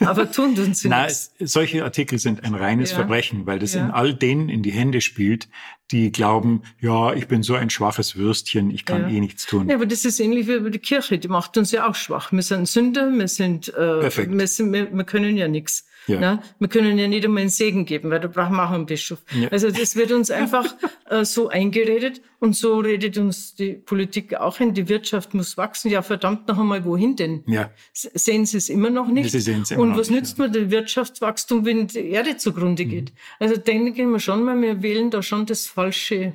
aber 0.00 0.30
tun 0.30 0.56
tun 0.56 0.74
sie 0.74 0.88
Na, 0.88 1.04
nichts. 1.04 1.32
solche 1.38 1.84
Artikel 1.84 2.18
sind 2.18 2.42
ein 2.44 2.54
reines 2.54 2.90
ja. 2.90 2.96
Verbrechen, 2.96 3.46
weil 3.46 3.58
das 3.58 3.74
ja. 3.74 3.84
in 3.84 3.90
all 3.92 4.14
denen 4.14 4.48
in 4.48 4.62
die 4.62 4.72
Hände 4.72 5.00
spielt, 5.00 5.48
die 5.92 6.10
glauben, 6.10 6.62
ja, 6.80 7.12
ich 7.12 7.28
bin 7.28 7.42
so 7.42 7.54
ein 7.54 7.70
schwaches 7.70 8.16
Würstchen, 8.16 8.70
ich 8.70 8.84
kann 8.84 9.02
ja. 9.02 9.08
eh 9.08 9.20
nichts 9.20 9.46
tun. 9.46 9.68
Ja, 9.68 9.76
aber 9.76 9.86
das 9.86 10.04
ist 10.04 10.18
ähnlich 10.18 10.48
wie 10.48 10.54
über 10.54 10.70
die 10.70 10.80
Kirche, 10.80 11.18
die 11.18 11.28
macht 11.28 11.56
uns 11.56 11.70
ja 11.70 11.88
auch 11.88 11.94
schwach. 11.94 12.32
Wir 12.32 12.42
sind 12.42 12.66
Sünder, 12.66 13.10
wir 13.12 13.28
sind, 13.28 13.68
äh, 13.74 14.02
wir, 14.02 14.46
sind 14.48 14.72
wir, 14.72 14.92
wir 14.92 15.04
können 15.04 15.36
ja 15.36 15.46
nichts. 15.46 15.86
Ja. 16.06 16.20
Na, 16.20 16.42
wir 16.58 16.68
können 16.68 16.98
ja 16.98 17.06
nicht 17.06 17.24
einmal 17.24 17.42
einen 17.42 17.50
Segen 17.50 17.84
geben, 17.84 18.10
weil 18.10 18.20
da 18.20 18.28
brauchen 18.28 18.56
wir 18.56 18.66
auch 18.66 18.72
einen 18.72 18.86
Bischof. 18.86 19.22
Ja. 19.32 19.48
Also 19.48 19.70
das 19.70 19.94
wird 19.96 20.10
uns 20.12 20.30
einfach 20.30 20.74
äh, 21.08 21.24
so 21.24 21.48
eingeredet 21.48 22.20
und 22.40 22.56
so 22.56 22.80
redet 22.80 23.18
uns 23.18 23.54
die 23.54 23.74
Politik 23.74 24.34
auch 24.34 24.58
hin. 24.58 24.74
Die 24.74 24.88
Wirtschaft 24.88 25.34
muss 25.34 25.56
wachsen. 25.56 25.90
Ja, 25.90 26.02
verdammt 26.02 26.48
noch 26.48 26.58
einmal, 26.58 26.84
wohin 26.84 27.16
denn? 27.16 27.44
Ja. 27.46 27.70
Sehen 27.92 28.46
Sie 28.46 28.56
es 28.56 28.68
immer 28.68 28.90
noch 28.90 29.08
nicht? 29.08 29.30
Sie 29.30 29.40
sehen 29.40 29.62
es 29.62 29.70
immer 29.70 29.82
und 29.82 29.96
was 29.96 30.10
nicht, 30.10 30.20
nützt 30.20 30.38
ja. 30.38 30.46
mir 30.46 30.50
das 30.50 30.70
Wirtschaftswachstum, 30.70 31.64
wenn 31.64 31.86
die 31.86 32.10
Erde 32.10 32.36
zugrunde 32.36 32.84
geht? 32.84 33.10
Mhm. 33.10 33.16
Also 33.38 33.56
denken 33.56 34.10
wir 34.10 34.18
schon 34.18 34.44
mal, 34.44 34.60
wir 34.60 34.82
wählen 34.82 35.10
da 35.10 35.22
schon 35.22 35.46
das 35.46 35.66
falsche. 35.66 36.34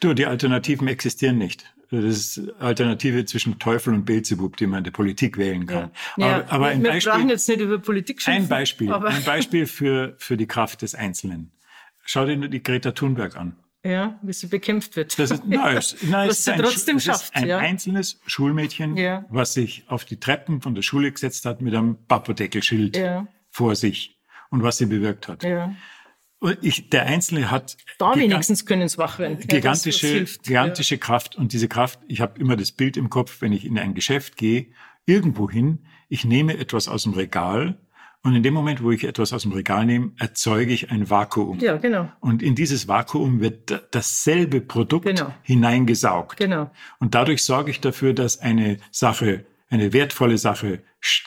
Du, 0.00 0.14
die 0.14 0.26
Alternativen 0.26 0.88
existieren 0.88 1.38
nicht. 1.38 1.75
Das 1.90 2.04
ist 2.04 2.40
Alternative 2.58 3.24
zwischen 3.26 3.58
Teufel 3.58 3.94
und 3.94 4.04
Beelzebub, 4.04 4.56
die 4.56 4.66
man 4.66 4.78
in 4.78 4.84
der 4.84 4.90
Politik 4.90 5.38
wählen 5.38 5.66
kann. 5.66 5.90
Ja. 6.16 6.26
Aber, 6.26 6.26
ja, 6.26 6.44
aber 6.48 6.66
ein 6.66 6.82
wir 6.82 6.90
Beispiel, 6.90 7.12
brauchen 7.12 7.28
jetzt 7.28 7.48
nicht 7.48 7.60
über 7.60 7.78
Politik 7.78 8.20
schimpfen. 8.20 8.44
Ein 8.44 8.48
Beispiel, 8.48 8.92
ein 8.92 9.24
Beispiel 9.24 9.66
für, 9.66 10.14
für 10.18 10.36
die 10.36 10.46
Kraft 10.46 10.82
des 10.82 10.94
Einzelnen. 10.94 11.52
Schau 12.04 12.24
dir 12.24 12.36
die 12.48 12.62
Greta 12.62 12.92
Thunberg 12.92 13.36
an. 13.36 13.56
Ja, 13.84 14.18
wie 14.22 14.32
sie 14.32 14.48
bekämpft 14.48 14.96
wird. 14.96 15.16
Das 15.16 15.30
ist, 15.30 15.44
nein, 15.46 15.76
es, 15.76 15.96
nein, 16.02 16.28
was 16.28 16.44
sie 16.44 16.52
ein, 16.52 16.60
trotzdem 16.60 16.98
schafft. 16.98 17.36
ein 17.36 17.46
ja. 17.46 17.58
einzelnes 17.58 18.20
Schulmädchen, 18.26 18.96
ja. 18.96 19.24
was 19.28 19.54
sich 19.54 19.84
auf 19.86 20.04
die 20.04 20.18
Treppen 20.18 20.60
von 20.60 20.74
der 20.74 20.82
Schule 20.82 21.12
gesetzt 21.12 21.44
hat 21.44 21.60
mit 21.60 21.74
einem 21.74 21.96
Papodeckelschild 22.06 22.96
ja. 22.96 23.28
vor 23.48 23.76
sich 23.76 24.18
und 24.50 24.64
was 24.64 24.78
sie 24.78 24.86
bewirkt 24.86 25.28
hat. 25.28 25.44
Ja. 25.44 25.74
Ich, 26.60 26.90
der 26.90 27.06
Einzelne 27.06 27.50
hat 27.50 27.76
da 27.98 28.14
wenigstens 28.14 28.66
können 28.66 28.82
es 28.82 28.98
wach 28.98 29.18
werden. 29.18 29.38
Gigantische, 29.38 30.18
ja, 30.18 30.24
gigantische 30.42 30.96
ja. 30.96 31.00
Kraft 31.00 31.36
und 31.36 31.52
diese 31.52 31.66
Kraft. 31.66 32.00
Ich 32.08 32.20
habe 32.20 32.38
immer 32.38 32.56
das 32.56 32.72
Bild 32.72 32.96
im 32.96 33.08
Kopf, 33.08 33.40
wenn 33.40 33.52
ich 33.52 33.64
in 33.64 33.78
ein 33.78 33.94
Geschäft 33.94 34.36
gehe, 34.36 34.66
irgendwo 35.06 35.50
hin, 35.50 35.86
ich 36.08 36.24
nehme 36.24 36.58
etwas 36.58 36.88
aus 36.88 37.04
dem 37.04 37.14
Regal 37.14 37.78
und 38.26 38.34
in 38.34 38.42
dem 38.42 38.54
Moment, 38.54 38.82
wo 38.82 38.90
ich 38.90 39.04
etwas 39.04 39.32
aus 39.32 39.42
dem 39.42 39.52
Regal 39.52 39.86
nehme, 39.86 40.10
erzeuge 40.18 40.72
ich 40.72 40.90
ein 40.90 41.08
Vakuum. 41.08 41.60
Ja, 41.60 41.76
genau. 41.76 42.10
Und 42.20 42.42
in 42.42 42.56
dieses 42.56 42.88
Vakuum 42.88 43.40
wird 43.40 43.88
dasselbe 43.92 44.60
Produkt 44.60 45.06
genau. 45.06 45.32
hineingesaugt. 45.42 46.36
Genau. 46.36 46.70
Und 46.98 47.14
dadurch 47.14 47.44
sorge 47.44 47.70
ich 47.70 47.80
dafür, 47.80 48.14
dass 48.14 48.40
eine 48.40 48.78
Sache, 48.90 49.46
eine 49.70 49.92
wertvolle 49.92 50.38
Sache 50.38 50.82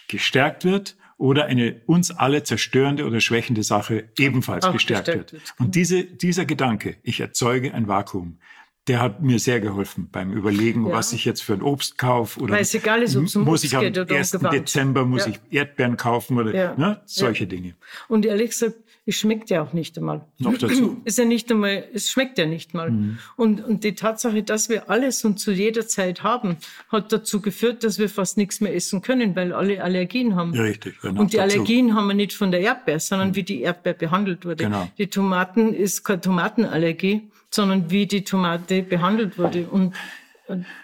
gestärkt 0.07 0.65
wird 0.65 0.97
oder 1.19 1.45
eine 1.45 1.81
uns 1.85 2.11
alle 2.11 2.43
zerstörende 2.43 3.05
oder 3.05 3.19
schwächende 3.19 3.61
Sache 3.61 4.09
ebenfalls 4.17 4.65
Auch 4.65 4.73
gestärkt, 4.73 5.05
gestärkt 5.05 5.33
wird. 5.33 5.43
wird. 5.43 5.53
Und 5.59 5.75
diese, 5.75 6.05
dieser 6.05 6.45
Gedanke, 6.45 6.95
ich 7.03 7.19
erzeuge 7.19 7.73
ein 7.73 7.87
Vakuum, 7.87 8.39
der 8.87 9.01
hat 9.01 9.21
mir 9.21 9.37
sehr 9.37 9.59
geholfen 9.59 10.07
beim 10.11 10.31
Überlegen, 10.31 10.87
ja. 10.87 10.93
was 10.93 11.11
ich 11.13 11.25
jetzt 11.25 11.43
für 11.43 11.53
ein 11.53 11.61
Obst 11.61 11.97
kaufe 11.97 12.39
oder 12.39 12.53
Weil 12.53 12.61
es 12.61 12.73
egal 12.73 13.03
ist, 13.03 13.15
muss 13.35 13.63
ich 13.63 13.75
am 13.75 13.83
1. 13.83 14.31
Dezember 14.51 15.05
muss 15.05 15.25
ja. 15.25 15.33
ich 15.33 15.39
Erdbeeren 15.51 15.97
kaufen 15.97 16.39
oder 16.39 16.55
ja. 16.55 16.75
ne, 16.75 17.01
solche 17.05 17.45
Dinge. 17.45 17.75
Und 18.07 18.25
ehrlich 18.25 18.51
gesagt, 18.51 18.75
es 19.09 19.15
schmeckt 19.15 19.49
ja 19.49 19.63
auch 19.63 19.73
nicht 19.73 19.97
einmal. 19.97 20.21
Noch 20.37 20.55
dazu. 20.55 21.01
Ist 21.05 21.17
ja 21.17 21.25
nicht 21.25 21.51
einmal, 21.51 21.83
es 21.93 22.11
schmeckt 22.11 22.37
ja 22.37 22.45
nicht 22.45 22.75
mal. 22.75 22.91
Mhm. 22.91 23.17
Und, 23.35 23.65
und 23.65 23.83
die 23.83 23.95
Tatsache, 23.95 24.43
dass 24.43 24.69
wir 24.69 24.87
alles 24.87 25.25
und 25.25 25.39
zu 25.39 25.51
jeder 25.51 25.87
Zeit 25.87 26.21
haben, 26.21 26.57
hat 26.89 27.11
dazu 27.11 27.41
geführt, 27.41 27.83
dass 27.83 27.97
wir 27.97 28.07
fast 28.07 28.37
nichts 28.37 28.61
mehr 28.61 28.75
essen 28.75 29.01
können, 29.01 29.35
weil 29.35 29.51
alle 29.51 29.83
Allergien 29.83 30.35
haben. 30.35 30.53
Richtig. 30.53 31.01
Genau, 31.01 31.21
und 31.21 31.33
die 31.33 31.37
dazu. 31.37 31.55
Allergien 31.55 31.95
haben 31.95 32.07
wir 32.07 32.13
nicht 32.13 32.33
von 32.33 32.51
der 32.51 32.59
Erdbeer, 32.61 32.99
sondern 32.99 33.29
mhm. 33.29 33.35
wie 33.35 33.43
die 33.43 33.61
Erdbeer 33.61 33.93
behandelt 33.93 34.45
wurde. 34.45 34.65
Genau. 34.65 34.87
Die 34.99 35.07
Tomaten 35.07 35.73
ist 35.73 36.03
keine 36.03 36.21
Tomatenallergie, 36.21 37.31
sondern 37.49 37.89
wie 37.89 38.05
die 38.05 38.23
Tomate 38.23 38.83
behandelt 38.83 39.39
wurde. 39.39 39.67
Und 39.69 39.95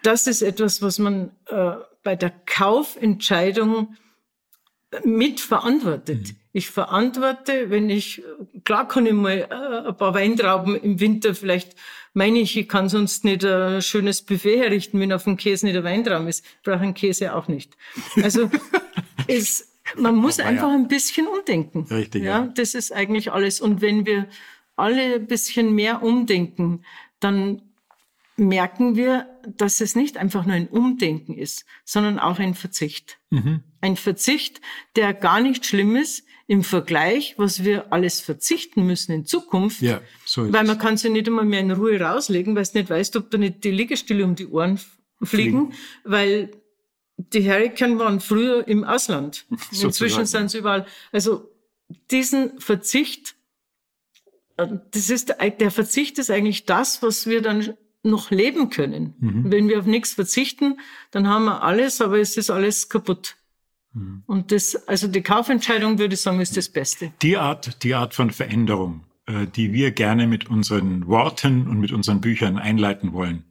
das 0.02 0.26
ist 0.26 0.42
etwas, 0.42 0.82
was 0.82 0.98
man 0.98 1.30
äh, 1.46 1.74
bei 2.04 2.16
der 2.16 2.32
Kaufentscheidung 2.48 3.96
mitverantwortet. 5.04 6.30
Mhm. 6.30 6.45
Ich 6.56 6.70
verantworte, 6.70 7.70
wenn 7.70 7.90
ich, 7.90 8.24
klar 8.64 8.88
kann 8.88 9.06
ich 9.06 9.12
mal 9.12 9.40
äh, 9.40 9.90
ein 9.90 9.98
paar 9.98 10.14
Weintrauben 10.14 10.78
im 10.78 11.02
Winter, 11.02 11.36
vielleicht 11.36 11.76
meine 12.14 12.40
ich, 12.40 12.56
ich 12.56 12.70
kann 12.70 12.88
sonst 12.88 13.26
nicht 13.26 13.44
ein 13.44 13.82
schönes 13.82 14.22
Buffet 14.22 14.60
herrichten, 14.60 15.02
wenn 15.02 15.12
auf 15.12 15.26
dem 15.26 15.36
Käse 15.36 15.66
nicht 15.66 15.76
ein 15.76 15.84
Weintraum 15.84 16.30
ist. 16.30 16.46
Ich 16.46 16.64
brauche 16.64 16.80
einen 16.80 16.94
Käse 16.94 17.36
auch 17.36 17.50
nicht. 17.50 17.76
Also 18.24 18.50
es, 19.28 19.74
man 19.98 20.16
muss 20.16 20.40
Aber 20.40 20.48
einfach 20.48 20.70
ja. 20.70 20.76
ein 20.76 20.88
bisschen 20.88 21.28
umdenken. 21.28 21.88
Richtig. 21.92 22.24
Ja, 22.24 22.46
ja, 22.46 22.48
das 22.56 22.74
ist 22.74 22.94
eigentlich 22.94 23.34
alles. 23.34 23.60
Und 23.60 23.82
wenn 23.82 24.06
wir 24.06 24.26
alle 24.78 25.16
ein 25.16 25.28
bisschen 25.28 25.76
mehr 25.76 26.04
umdenken, 26.04 26.86
dann 27.20 27.64
merken 28.38 28.96
wir, 28.96 29.28
dass 29.58 29.82
es 29.82 29.94
nicht 29.94 30.16
einfach 30.16 30.46
nur 30.46 30.56
ein 30.56 30.70
Umdenken 30.70 31.38
ist, 31.38 31.66
sondern 31.84 32.18
auch 32.18 32.40
ein 32.40 32.56
Verzicht. 32.56 33.20
Mhm. 33.30 33.60
Ein 33.82 33.98
Verzicht, 33.98 34.62
der 34.96 35.14
gar 35.14 35.42
nicht 35.42 35.66
schlimm 35.66 35.98
ist 35.98 36.25
im 36.48 36.64
Vergleich, 36.64 37.36
was 37.38 37.64
wir 37.64 37.92
alles 37.92 38.20
verzichten 38.20 38.86
müssen 38.86 39.12
in 39.12 39.26
Zukunft. 39.26 39.82
Ja, 39.82 40.02
so 40.26 40.52
weil 40.54 40.64
man 40.64 40.78
kann 40.78 40.98
sie 40.98 41.10
nicht 41.10 41.28
einmal 41.28 41.46
mehr 41.46 41.60
in 41.60 41.72
Ruhe 41.72 42.00
rauslegen, 42.00 42.56
weil 42.56 42.66
du 42.66 42.78
nicht 42.78 42.90
weißt, 42.90 43.16
ob 43.16 43.32
da 43.32 43.38
nicht 43.38 43.64
die 43.64 43.72
Liegestühle 43.72 44.24
um 44.24 44.36
die 44.36 44.48
Ohren 44.48 44.78
fliegen, 44.78 45.72
fliegen. 45.72 45.74
weil 46.04 46.52
die 47.18 47.50
Hurricane 47.50 47.98
waren 47.98 48.20
früher 48.20 48.68
im 48.68 48.84
Ausland. 48.84 49.46
Inzwischen 49.82 50.26
sind 50.26 50.52
sie 50.52 50.60
überall. 50.60 50.86
Also 51.12 51.50
diesen 52.12 52.60
Verzicht, 52.60 53.36
äh, 54.58 54.68
das 54.92 55.10
ist, 55.10 55.34
der 55.60 55.72
Verzicht 55.72 56.20
ist 56.20 56.30
eigentlich 56.30 56.66
das, 56.66 57.02
was 57.02 57.26
wir 57.26 57.42
dann 57.42 57.76
noch 58.04 58.30
leben 58.30 58.70
können. 58.70 59.16
Mhm. 59.20 59.52
Wenn 59.52 59.68
wir 59.68 59.80
auf 59.80 59.86
nichts 59.86 60.14
verzichten, 60.14 60.80
dann 61.10 61.28
haben 61.28 61.46
wir 61.46 61.64
alles, 61.64 62.02
aber 62.02 62.20
es 62.20 62.38
ist 62.38 62.52
alles 62.52 62.88
kaputt. 62.90 63.36
Mhm. 63.96 64.24
Und 64.28 64.52
das, 64.52 64.88
also 64.88 65.08
die 65.08 65.22
Kaufentscheidung 65.22 65.98
würde 65.98 66.14
ich 66.14 66.22
sagen, 66.22 66.40
ist 66.40 66.56
das 66.56 66.70
Beste. 66.70 67.12
Die 67.22 67.38
Art, 67.38 67.84
die 67.84 67.96
Art 67.96 68.14
von 68.14 68.30
Veränderung, 68.30 69.06
äh, 69.26 69.48
die 69.48 69.74
wir 69.74 69.92
gerne 69.92 70.28
mit 70.28 70.50
unseren 70.50 71.08
Worten 71.08 71.68
und 71.68 71.80
mit 71.80 71.92
unseren 71.92 72.22
Büchern 72.22 72.60
einleiten 72.60 73.14
wollen, 73.14 73.46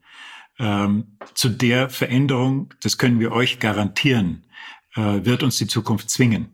ähm, 0.59 1.17
zu 1.35 1.49
der 1.49 1.89
Veränderung, 1.89 2.73
das 2.83 2.99
können 2.99 3.19
wir 3.19 3.33
euch 3.33 3.59
garantieren, 3.59 4.45
äh, 4.95 5.25
wird 5.25 5.43
uns 5.43 5.57
die 5.57 5.67
Zukunft 5.67 6.11
zwingen. 6.11 6.51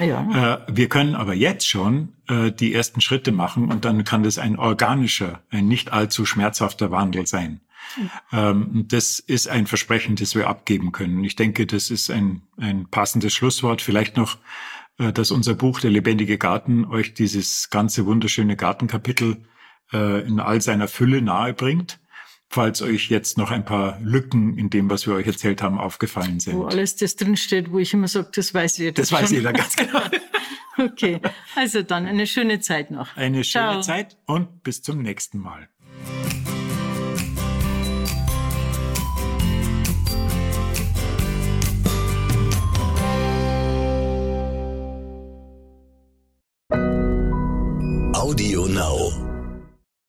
Ja. 0.00 0.62
Äh, 0.66 0.76
wir 0.76 0.88
können 0.88 1.14
aber 1.14 1.34
jetzt 1.34 1.68
schon 1.68 2.14
äh, 2.28 2.52
die 2.52 2.72
ersten 2.72 3.00
Schritte 3.00 3.32
machen 3.32 3.70
und 3.70 3.84
dann 3.84 4.04
kann 4.04 4.22
das 4.22 4.38
ein 4.38 4.58
organischer, 4.58 5.42
ein 5.50 5.66
nicht 5.66 5.92
allzu 5.92 6.24
schmerzhafter 6.24 6.90
Wandel 6.90 7.26
sein. 7.26 7.60
Mhm. 8.30 8.86
das 8.88 9.18
ist 9.18 9.48
ein 9.48 9.66
Versprechen, 9.66 10.16
das 10.16 10.34
wir 10.34 10.48
abgeben 10.48 10.92
können. 10.92 11.24
Ich 11.24 11.36
denke, 11.36 11.66
das 11.66 11.90
ist 11.90 12.10
ein, 12.10 12.42
ein 12.56 12.88
passendes 12.88 13.32
Schlusswort. 13.32 13.82
Vielleicht 13.82 14.16
noch, 14.16 14.38
äh, 14.98 15.12
dass 15.12 15.30
unser 15.30 15.54
Buch 15.54 15.80
Der 15.80 15.90
lebendige 15.90 16.38
Garten 16.38 16.84
euch 16.84 17.14
dieses 17.14 17.70
ganze 17.70 18.06
wunderschöne 18.06 18.56
Gartenkapitel 18.56 19.44
in 19.90 20.38
all 20.38 20.60
seiner 20.60 20.86
Fülle 20.86 21.22
nahe 21.22 21.54
bringt 21.54 21.98
falls 22.48 22.82
euch 22.82 23.10
jetzt 23.10 23.38
noch 23.38 23.50
ein 23.50 23.64
paar 23.64 23.98
Lücken 24.00 24.56
in 24.56 24.70
dem, 24.70 24.90
was 24.90 25.06
wir 25.06 25.14
euch 25.14 25.26
erzählt 25.26 25.62
haben, 25.62 25.78
aufgefallen 25.78 26.40
sind. 26.40 26.56
Wo 26.56 26.64
alles 26.64 26.96
das 26.96 27.16
drinsteht, 27.16 27.70
wo 27.70 27.78
ich 27.78 27.92
immer 27.92 28.08
sage, 28.08 28.28
das 28.34 28.52
weiß 28.54 28.78
jeder. 28.78 28.92
Das 28.92 29.10
schon. 29.10 29.18
weiß 29.18 29.30
jeder 29.30 29.52
ganz 29.52 29.76
genau. 29.76 30.00
okay, 30.78 31.20
also 31.54 31.82
dann 31.82 32.06
eine 32.06 32.26
schöne 32.26 32.60
Zeit 32.60 32.90
noch. 32.90 33.16
Eine 33.16 33.44
schöne 33.44 33.64
Ciao. 33.64 33.80
Zeit 33.82 34.16
und 34.26 34.62
bis 34.62 34.82
zum 34.82 35.02
nächsten 35.02 35.38
Mal. 35.38 35.68